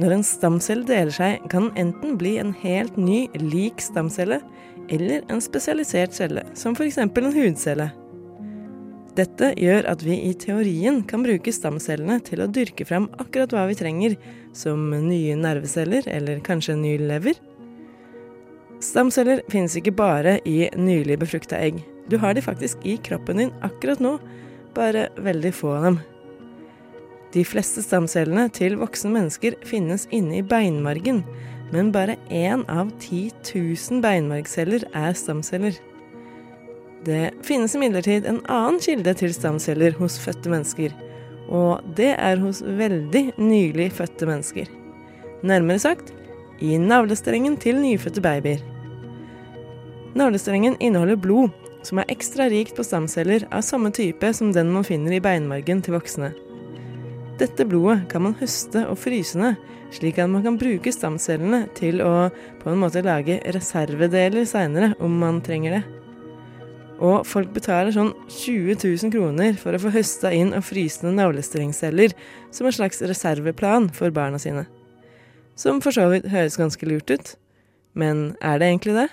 Når 0.00 0.14
en 0.14 0.24
stamcelle 0.24 0.86
deler 0.88 1.12
seg, 1.12 1.42
kan 1.52 1.68
den 1.68 1.88
enten 1.90 2.14
bli 2.20 2.38
en 2.40 2.54
helt 2.62 2.96
ny, 2.96 3.26
lik 3.36 3.82
stamcelle, 3.84 4.38
eller 4.90 5.26
en 5.28 5.42
spesialisert 5.42 6.14
celle, 6.16 6.46
som 6.56 6.78
f.eks. 6.78 7.02
en 7.02 7.34
hudcelle. 7.34 7.90
Dette 9.20 9.50
gjør 9.58 9.84
at 9.90 10.00
vi 10.06 10.14
i 10.30 10.32
teorien 10.38 11.02
kan 11.08 11.24
bruke 11.24 11.52
stamcellene 11.52 12.20
til 12.24 12.40
å 12.40 12.48
dyrke 12.48 12.86
fram 12.88 13.10
akkurat 13.20 13.52
hva 13.52 13.66
vi 13.68 13.76
trenger, 13.76 14.14
som 14.56 14.86
nye 14.94 15.34
nerveceller 15.36 16.06
eller 16.08 16.40
kanskje 16.46 16.76
en 16.76 16.84
ny 16.86 16.94
lever. 17.02 17.40
Stamceller 18.80 19.42
finnes 19.52 19.76
ikke 19.76 19.92
bare 19.92 20.38
i 20.48 20.70
nylig 20.78 21.18
befrukta 21.20 21.58
egg. 21.60 21.82
Du 22.08 22.16
har 22.22 22.32
de 22.34 22.44
faktisk 22.44 22.80
i 22.88 22.96
kroppen 23.04 23.42
din 23.42 23.52
akkurat 23.66 24.00
nå, 24.00 24.14
bare 24.74 25.10
veldig 25.20 25.52
få 25.58 25.74
av 25.76 25.88
dem. 25.90 26.00
De 27.34 27.44
fleste 27.46 27.84
stamcellene 27.84 28.48
til 28.56 28.78
voksne 28.80 29.12
mennesker 29.18 29.58
finnes 29.68 30.08
inne 30.16 30.40
i 30.40 30.46
beinmargen, 30.46 31.20
men 31.74 31.92
bare 31.94 32.16
én 32.32 32.64
av 32.72 32.88
10 32.96 33.52
000 33.52 34.00
beinmargceller 34.02 34.88
er 34.96 35.12
stamceller. 35.18 35.76
Det 37.04 37.30
finnes 37.46 37.74
imidlertid 37.74 38.26
en 38.28 38.42
annen 38.44 38.80
kilde 38.82 39.14
til 39.16 39.32
stamceller 39.32 39.94
hos 39.96 40.18
fødte 40.20 40.52
mennesker, 40.52 40.92
og 41.48 41.80
det 41.96 42.12
er 42.12 42.40
hos 42.42 42.60
veldig 42.62 43.30
nylig 43.40 43.88
fødte 43.96 44.28
mennesker. 44.28 44.68
Nærmere 45.40 45.80
sagt 45.80 46.12
i 46.60 46.76
navlestrengen 46.76 47.56
til 47.56 47.80
nyfødte 47.80 48.20
babyer. 48.20 48.60
Navlestrengen 50.14 50.76
inneholder 50.80 51.16
blod 51.16 51.48
som 51.86 52.02
er 52.02 52.12
ekstra 52.12 52.50
rikt 52.52 52.76
på 52.76 52.84
stamceller 52.84 53.46
av 53.48 53.64
samme 53.64 53.92
type 53.96 54.32
som 54.36 54.50
den 54.52 54.68
man 54.74 54.84
finner 54.84 55.16
i 55.16 55.22
beinmargen 55.24 55.80
til 55.80 55.96
voksne. 55.96 56.34
Dette 57.40 57.64
blodet 57.64 58.02
kan 58.10 58.26
man 58.26 58.36
høste 58.36 58.82
og 58.90 58.98
fryse 59.00 59.40
ned, 59.40 59.56
slik 59.96 60.20
at 60.20 60.28
man 60.28 60.44
kan 60.44 60.58
bruke 60.60 60.92
stamcellene 60.92 61.62
til 61.78 62.02
å 62.04 62.28
på 62.60 62.68
en 62.68 62.82
måte 62.82 63.00
lage 63.06 63.40
reservedeler 63.56 64.44
seinere 64.44 64.92
om 65.00 65.16
man 65.22 65.40
trenger 65.40 65.78
det. 65.78 65.82
Og 67.00 67.24
folk 67.24 67.52
betaler 67.56 67.94
sånn 67.94 68.12
20 68.28 68.76
000 68.84 69.12
kroner 69.14 69.56
for 69.60 69.72
å 69.72 69.80
få 69.80 69.92
høsta 69.94 70.32
inn 70.36 70.52
og 70.56 70.66
frysende 70.68 71.14
navlestrengceller 71.16 72.12
som 72.52 72.68
en 72.68 72.76
slags 72.76 73.00
reserveplan 73.00 73.88
for 73.96 74.12
barna 74.12 74.40
sine. 74.42 74.66
Som 75.56 75.80
for 75.84 75.96
så 75.96 76.10
vidt 76.12 76.28
høres 76.32 76.60
ganske 76.60 76.88
lurt 76.88 77.08
ut. 77.08 77.34
Men 77.96 78.34
er 78.44 78.60
det 78.60 78.68
egentlig 78.68 78.98
det? 79.00 79.08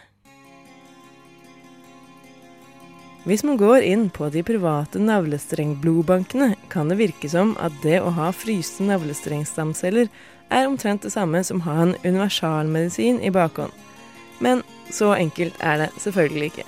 Hvis 3.27 3.43
man 3.43 3.57
går 3.59 3.83
inn 3.83 4.05
på 4.13 4.29
de 4.31 4.43
private 4.47 5.01
navlestrengblodbankene, 5.03 6.53
kan 6.71 6.87
det 6.87 6.99
virke 7.01 7.27
som 7.31 7.57
at 7.59 7.75
det 7.83 7.97
å 7.99 8.13
ha 8.15 8.29
fryste 8.31 8.87
navlestrengstamceller 8.87 10.07
er 10.47 10.69
omtrent 10.69 11.03
det 11.03 11.11
samme 11.11 11.41
som 11.43 11.59
å 11.59 11.67
ha 11.67 11.75
en 11.83 11.97
universalmedisin 12.05 13.19
i 13.19 13.33
bakhånd. 13.35 13.75
Men 14.39 14.63
så 14.95 15.11
enkelt 15.17 15.59
er 15.59 15.83
det 15.83 15.91
selvfølgelig 15.99 16.51
ikke. 16.53 16.67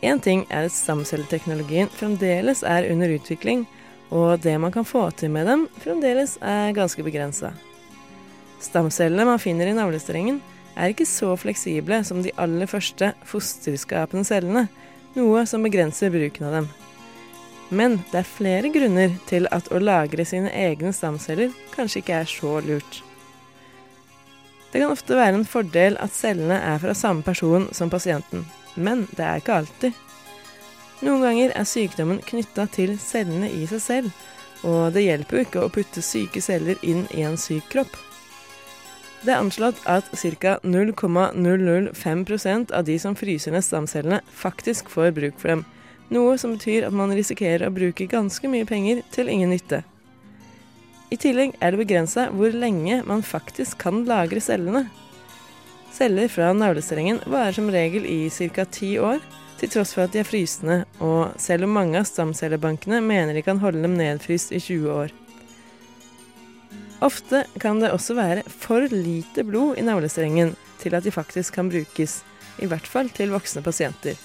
Én 0.00 0.20
ting 0.24 0.46
er 0.48 0.68
at 0.68 0.72
stamcelleteknologien 0.72 1.90
fremdeles 1.92 2.62
er 2.64 2.88
under 2.92 3.12
utvikling, 3.12 3.66
og 4.10 4.40
det 4.42 4.56
man 4.58 4.72
kan 4.72 4.86
få 4.88 5.10
til 5.12 5.30
med 5.34 5.46
dem, 5.46 5.66
fremdeles 5.82 6.38
er 6.40 6.72
ganske 6.74 7.04
begrensa. 7.04 7.52
Stamcellene 8.60 9.26
man 9.28 9.40
finner 9.40 9.68
i 9.68 9.76
navlestrengen, 9.76 10.40
er 10.76 10.92
ikke 10.92 11.08
så 11.08 11.34
fleksible 11.36 12.00
som 12.06 12.22
de 12.24 12.32
aller 12.40 12.68
første 12.70 13.12
fosterskapende 13.28 14.24
cellene, 14.24 14.68
noe 15.16 15.44
som 15.48 15.64
begrenser 15.66 16.12
bruken 16.14 16.48
av 16.48 16.56
dem. 16.60 16.70
Men 17.70 17.98
det 18.10 18.22
er 18.22 18.26
flere 18.26 18.70
grunner 18.74 19.12
til 19.30 19.46
at 19.54 19.68
å 19.70 19.78
lagre 19.82 20.24
sine 20.26 20.50
egne 20.50 20.94
stamceller 20.96 21.52
kanskje 21.74 22.02
ikke 22.02 22.22
er 22.22 22.30
så 22.30 22.56
lurt. 22.64 23.02
Det 24.70 24.80
kan 24.80 24.90
ofte 24.94 25.18
være 25.18 25.40
en 25.40 25.46
fordel 25.46 25.98
at 26.02 26.14
cellene 26.14 26.56
er 26.56 26.80
fra 26.82 26.94
samme 26.94 27.26
person 27.26 27.68
som 27.74 27.90
pasienten, 27.90 28.46
men 28.82 29.06
det 29.16 29.26
er 29.26 29.40
ikke 29.40 29.60
alltid. 29.62 30.06
Noen 31.00 31.24
ganger 31.24 31.54
er 31.56 31.68
sykdommen 31.68 32.20
knytta 32.26 32.66
til 32.74 32.98
cellene 33.00 33.48
i 33.48 33.64
seg 33.70 33.80
selv, 33.84 34.12
og 34.68 34.92
det 34.92 35.06
hjelper 35.06 35.38
jo 35.38 35.44
ikke 35.46 35.64
å 35.64 35.72
putte 35.72 36.02
syke 36.04 36.42
celler 36.44 36.76
inn 36.84 37.06
i 37.16 37.24
en 37.24 37.38
syk 37.40 37.64
kropp. 37.72 37.94
Det 39.20 39.34
er 39.34 39.42
anslått 39.42 39.76
at 39.88 40.04
ca. 40.40 40.52
0,005% 40.64 42.72
av 42.72 42.84
de 42.88 42.98
som 43.00 43.16
fryser 43.16 43.52
ned 43.52 43.64
stamcellene, 43.64 44.20
faktisk 44.32 44.88
får 44.92 45.10
bruk 45.16 45.38
for 45.40 45.48
dem, 45.54 45.64
noe 46.10 46.38
som 46.40 46.52
betyr 46.56 46.86
at 46.88 46.94
man 46.96 47.12
risikerer 47.14 47.68
å 47.68 47.74
bruke 47.74 48.06
ganske 48.10 48.48
mye 48.48 48.66
penger 48.68 49.02
til 49.12 49.28
ingen 49.32 49.50
nytte. 49.52 49.82
I 51.10 51.16
tillegg 51.20 51.50
er 51.60 51.70
det 51.74 51.82
begrensa 51.82 52.28
hvor 52.32 52.50
lenge 52.54 53.02
man 53.06 53.22
faktisk 53.26 53.78
kan 53.82 54.04
lagre 54.08 54.40
cellene. 54.42 54.88
Celler 56.00 56.28
fra 56.32 56.52
navlestrengen 56.56 57.18
varer 57.26 57.52
som 57.52 57.66
regel 57.70 58.06
i 58.08 58.30
ca. 58.30 58.64
ti 58.64 58.94
år, 58.98 59.18
til 59.60 59.68
tross 59.68 59.90
for 59.92 60.06
at 60.06 60.14
de 60.14 60.22
er 60.22 60.24
frysende, 60.24 60.76
og 60.96 61.34
selv 61.36 61.66
om 61.66 61.74
mange 61.76 62.00
av 62.00 62.06
stamcellebankene 62.08 63.02
mener 63.04 63.36
de 63.36 63.42
kan 63.44 63.60
holde 63.60 63.82
dem 63.84 63.98
nedfryst 63.98 64.54
i 64.56 64.60
20 64.64 64.94
år. 64.94 65.12
Ofte 67.04 67.42
kan 67.60 67.82
det 67.84 67.90
også 67.92 68.16
være 68.16 68.46
for 68.48 68.86
lite 68.88 69.44
blod 69.44 69.76
i 69.76 69.84
navlestrengen 69.84 70.54
til 70.80 70.96
at 70.96 71.04
de 71.04 71.12
faktisk 71.12 71.58
kan 71.58 71.68
brukes, 71.68 72.22
i 72.64 72.70
hvert 72.72 72.88
fall 72.88 73.12
til 73.12 73.36
voksne 73.36 73.60
pasienter. 73.60 74.16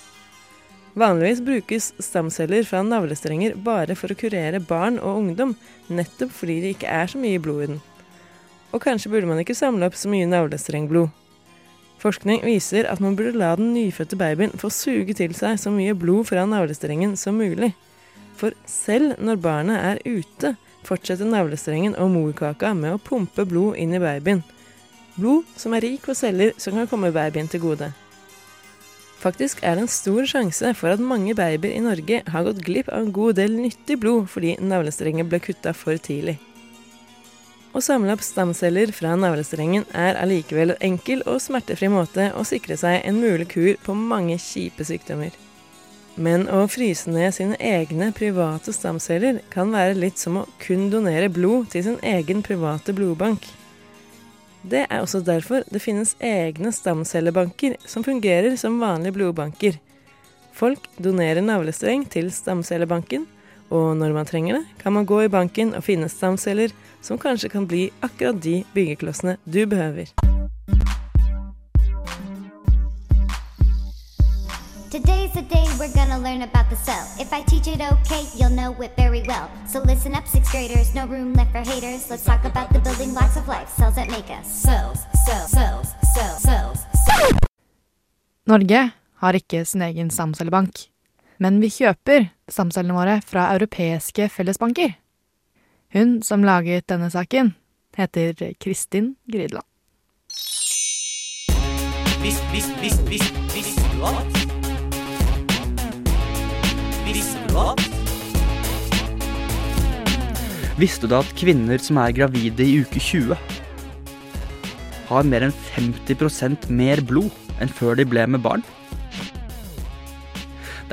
Vanligvis 0.96 1.44
brukes 1.44 1.90
stamceller 2.00 2.64
fra 2.64 2.86
navlestrenger 2.88 3.60
bare 3.68 4.00
for 4.00 4.16
å 4.16 4.20
kurere 4.24 4.64
barn 4.64 4.96
og 5.04 5.26
ungdom, 5.26 5.58
nettopp 5.92 6.32
fordi 6.40 6.62
det 6.64 6.74
ikke 6.78 6.96
er 7.02 7.12
så 7.12 7.20
mye 7.20 7.44
blod 7.44 7.68
i 7.68 7.70
den. 7.74 7.86
Og 8.72 8.80
kanskje 8.88 9.12
burde 9.12 9.28
man 9.28 9.44
ikke 9.44 9.60
samle 9.60 9.92
opp 9.92 10.00
så 10.00 10.08
mye 10.08 10.32
navlestrengblod. 10.32 11.12
Forskning 12.06 12.44
viser 12.46 12.86
at 12.86 13.00
man 13.02 13.16
burde 13.18 13.34
la 13.34 13.56
den 13.58 13.72
nyfødte 13.74 14.18
babyen 14.20 14.52
få 14.62 14.70
suge 14.70 15.16
til 15.18 15.32
seg 15.34 15.58
så 15.58 15.72
mye 15.74 15.96
blod 15.98 16.28
fra 16.30 16.44
navlestrengen 16.46 17.16
som 17.18 17.40
mulig. 17.42 17.72
For 18.38 18.54
selv 18.70 19.16
når 19.18 19.40
barnet 19.42 19.80
er 19.82 20.02
ute, 20.06 20.52
fortsetter 20.86 21.26
navlestrengen 21.26 21.98
og 21.98 22.12
morkaka 22.14 22.76
med 22.78 22.94
å 22.94 23.02
pumpe 23.02 23.48
blod 23.50 23.80
inn 23.82 23.98
i 23.98 24.04
babyen. 24.04 24.44
Blod 25.16 25.50
som 25.58 25.74
er 25.74 25.82
rik 25.88 26.06
på 26.06 26.14
celler 26.14 26.54
som 26.62 26.78
kan 26.78 26.92
komme 26.92 27.10
babyen 27.16 27.50
til 27.50 27.64
gode. 27.66 27.90
Faktisk 29.18 29.64
er 29.66 29.80
det 29.80 29.88
en 29.88 29.96
stor 29.96 30.30
sjanse 30.30 30.76
for 30.78 30.94
at 30.94 31.02
mange 31.02 31.34
babyer 31.34 31.74
i 31.74 31.82
Norge 31.82 32.22
har 32.30 32.46
gått 32.46 32.62
glipp 32.68 32.94
av 32.94 33.02
en 33.02 33.16
god 33.16 33.40
del 33.42 33.58
nyttig 33.58 33.98
blod 34.04 34.30
fordi 34.30 34.60
navlestrengen 34.62 35.26
ble 35.32 35.42
kutta 35.42 35.74
for 35.74 35.98
tidlig. 35.98 36.38
Å 37.76 37.82
samle 37.84 38.14
opp 38.16 38.22
stamceller 38.24 38.94
fra 38.96 39.18
navlestrengen 39.20 39.84
er 39.92 40.16
allikevel 40.16 40.72
en 40.78 40.94
enkel 40.94 41.26
og 41.28 41.42
smertefri 41.44 41.90
måte 41.92 42.30
å 42.32 42.46
sikre 42.48 42.78
seg 42.80 43.02
en 43.04 43.20
mulig 43.20 43.50
kur 43.52 43.74
på 43.84 43.96
mange 44.00 44.38
kjipe 44.40 44.86
sykdommer. 44.88 45.34
Men 46.16 46.46
å 46.48 46.62
fryse 46.72 47.12
ned 47.12 47.36
sine 47.36 47.58
egne 47.60 48.14
private 48.16 48.72
stamceller 48.72 49.42
kan 49.52 49.76
være 49.76 49.98
litt 50.00 50.22
som 50.22 50.40
å 50.40 50.46
kun 50.64 50.88
donere 50.94 51.28
blod 51.28 51.74
til 51.74 51.84
sin 51.84 52.00
egen 52.00 52.40
private 52.48 52.96
blodbank. 52.96 53.44
Det 54.64 54.86
er 54.88 55.02
også 55.02 55.20
derfor 55.28 55.68
det 55.68 55.84
finnes 55.84 56.16
egne 56.24 56.72
stamcellebanker 56.72 57.76
som 57.84 58.08
fungerer 58.08 58.56
som 58.56 58.80
vanlige 58.80 59.18
blodbanker. 59.20 59.82
Folk 60.56 60.88
donerer 60.96 61.44
navlestreng 61.44 62.08
til 62.08 62.32
stamcellebanken, 62.32 63.28
og 63.70 63.98
når 63.98 64.14
man 64.14 64.26
trenger 64.26 64.60
det, 64.60 64.66
kan 64.84 64.94
man 64.94 65.06
gå 65.06 65.22
i 65.26 65.32
banken 65.32 65.74
og 65.76 65.84
finne 65.84 66.10
stamceller 66.10 66.74
som 67.02 67.18
kanskje 67.18 67.50
kan 67.50 67.68
bli 67.68 67.90
akkurat 68.06 68.42
de 68.44 68.64
byggeklossene 68.74 69.38
du 69.46 69.66
behøver. 69.66 70.12
Today's 74.96 75.34
the 75.34 75.42
day 75.42 75.66
we're 75.80 75.92
gonna 75.94 76.18
learn 76.18 76.42
about 76.42 76.70
the 76.70 76.78
cell. 76.88 77.04
If 77.20 77.34
I 77.34 77.42
teach 77.44 77.68
it 77.68 77.82
okay, 77.82 78.24
you'll 78.38 78.56
know 78.56 78.72
it 78.82 78.92
very 78.96 79.24
well. 79.28 79.50
So 79.68 79.80
listen 79.80 80.16
up, 80.16 80.26
sixth 80.28 80.52
graders, 80.52 80.96
no 80.96 81.06
room 81.06 81.34
left 81.34 81.52
for 81.52 81.64
haters. 81.72 82.10
Let's 82.10 82.24
talk 82.24 82.46
about 82.46 82.70
the 82.74 82.80
building 82.80 83.12
blocks 83.12 83.36
of 83.36 83.48
life, 83.48 83.68
cells 83.76 83.96
that 83.96 84.10
make 84.10 84.30
us. 84.40 84.48
Cells, 84.48 85.00
cells, 85.26 85.52
cells, 85.52 85.88
cells, 86.16 86.42
cells, 86.42 86.80
cells. 87.06 87.34
Norge 88.46 88.90
har 89.16 89.34
ikke 89.34 89.66
sin 89.66 89.82
egen 89.82 90.10
stamcellebank, 90.14 90.88
men 91.42 91.60
vi 91.64 91.70
kjøper 91.74 92.30
stamcellene 92.52 92.96
våre 92.96 93.20
fra 93.26 93.50
europeiske 93.56 94.30
fellesbanker. 94.32 94.96
Hun 95.96 96.20
som 96.26 96.44
laget 96.44 96.88
denne 96.92 97.10
saken, 97.12 97.54
heter 97.98 98.36
Kristin 98.60 99.16
Grydland. 99.32 99.66
Vis, 102.24 102.40
vis, 102.52 102.70
vis, 102.82 102.98
vis, 103.10 103.28
visste 103.54 103.92
du 103.94 104.06
at? 104.10 104.40
Visste 107.06 107.44
du 107.48 107.60
at? 107.62 107.86
Visste 110.76 111.08
du 111.08 111.16
at 111.16 111.30
kvinner 111.40 111.80
som 111.80 112.02
er 112.02 112.16
gravide 112.18 112.66
i 112.66 112.82
uke 112.84 113.00
20, 113.00 113.38
har 115.06 115.28
mer 115.30 115.46
enn 115.46 115.54
50% 115.70 116.66
mer 116.74 117.00
blod 117.06 117.32
enn 117.64 117.72
før 117.72 117.96
de 117.96 118.08
ble 118.10 118.26
med 118.28 118.44
barn? 118.44 118.66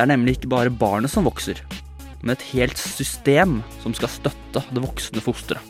Det 0.03 0.09
er 0.11 0.17
nemlig 0.17 0.33
ikke 0.35 0.49
bare 0.51 0.71
barnet 0.75 1.13
som 1.13 1.23
vokser, 1.23 1.61
men 2.27 2.35
et 2.35 2.41
helt 2.49 2.75
system 2.75 3.61
som 3.85 3.95
skal 3.95 4.11
støtte 4.11 4.63
det 4.75 4.83
voksne 4.83 5.23
fosteret. 5.23 5.63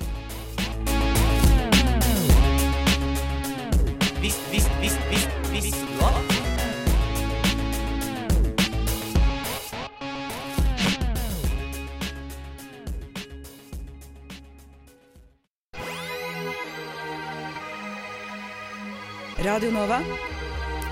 Radio 19.44 19.76
Nova. 19.76 20.00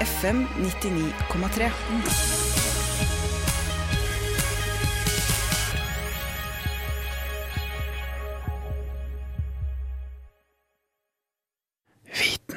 FM 0.05 0.45
99,3. 0.61 2.60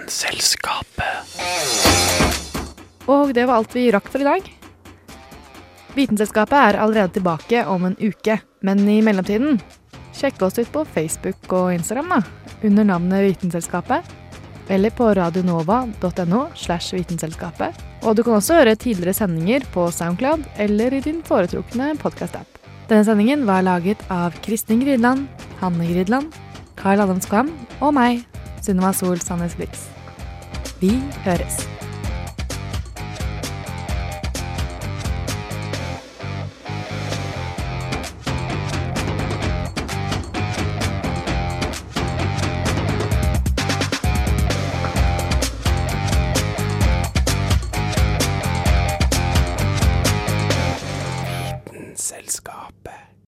Vitenselskapet. 0.03 1.37
Og 3.07 3.31
det 3.33 3.45
var 3.47 3.61
alt 3.61 3.75
vi 3.75 3.85
rakk 3.91 4.09
for 4.11 4.19
i 4.19 4.27
dag. 4.27 4.47
Vitenselskapet 5.95 6.57
er 6.57 6.79
allerede 6.83 7.13
tilbake 7.15 7.61
om 7.71 7.85
en 7.87 7.95
uke, 8.01 8.35
men 8.67 8.81
i 8.89 8.97
mellomtiden 9.05 9.61
sjekk 10.13 10.41
oss 10.43 10.59
ut 10.59 10.71
på 10.73 10.83
Facebook 10.83 11.55
og 11.55 11.71
Instagram 11.77 12.11
da, 12.17 12.19
under 12.67 12.89
navnet 12.89 13.23
Vitenselskapet, 13.29 14.03
eller 14.67 14.91
på 14.91 15.07
radionova.no 15.15 16.41
slash 16.55 16.97
vitenselskapet. 16.97 17.71
Og 18.03 18.17
du 18.17 18.25
kan 18.27 18.41
også 18.41 18.59
høre 18.59 18.75
tidligere 18.75 19.15
sendinger 19.15 19.63
på 19.71 19.87
Soundcloud 19.87 20.43
eller 20.59 20.99
i 20.99 21.03
din 21.05 21.23
foretrukne 21.23 21.93
podcast-app. 22.03 22.59
Denne 22.91 23.07
sendingen 23.07 23.47
var 23.47 23.63
laget 23.63 24.03
av 24.11 24.35
Kristin 24.43 24.83
Gridland, 24.83 25.29
Hanne 25.63 25.87
Gridland, 25.87 26.35
Carl 26.75 27.07
Adams 27.07 27.31
Kvam 27.31 27.55
og 27.79 27.95
meg, 27.95 28.25
Sunniva 28.63 28.93
Sol 28.93 29.19
Sandnes 29.19 29.56
Blitz. 29.60 29.89
Vi 30.80 30.95
høres. 31.26 31.72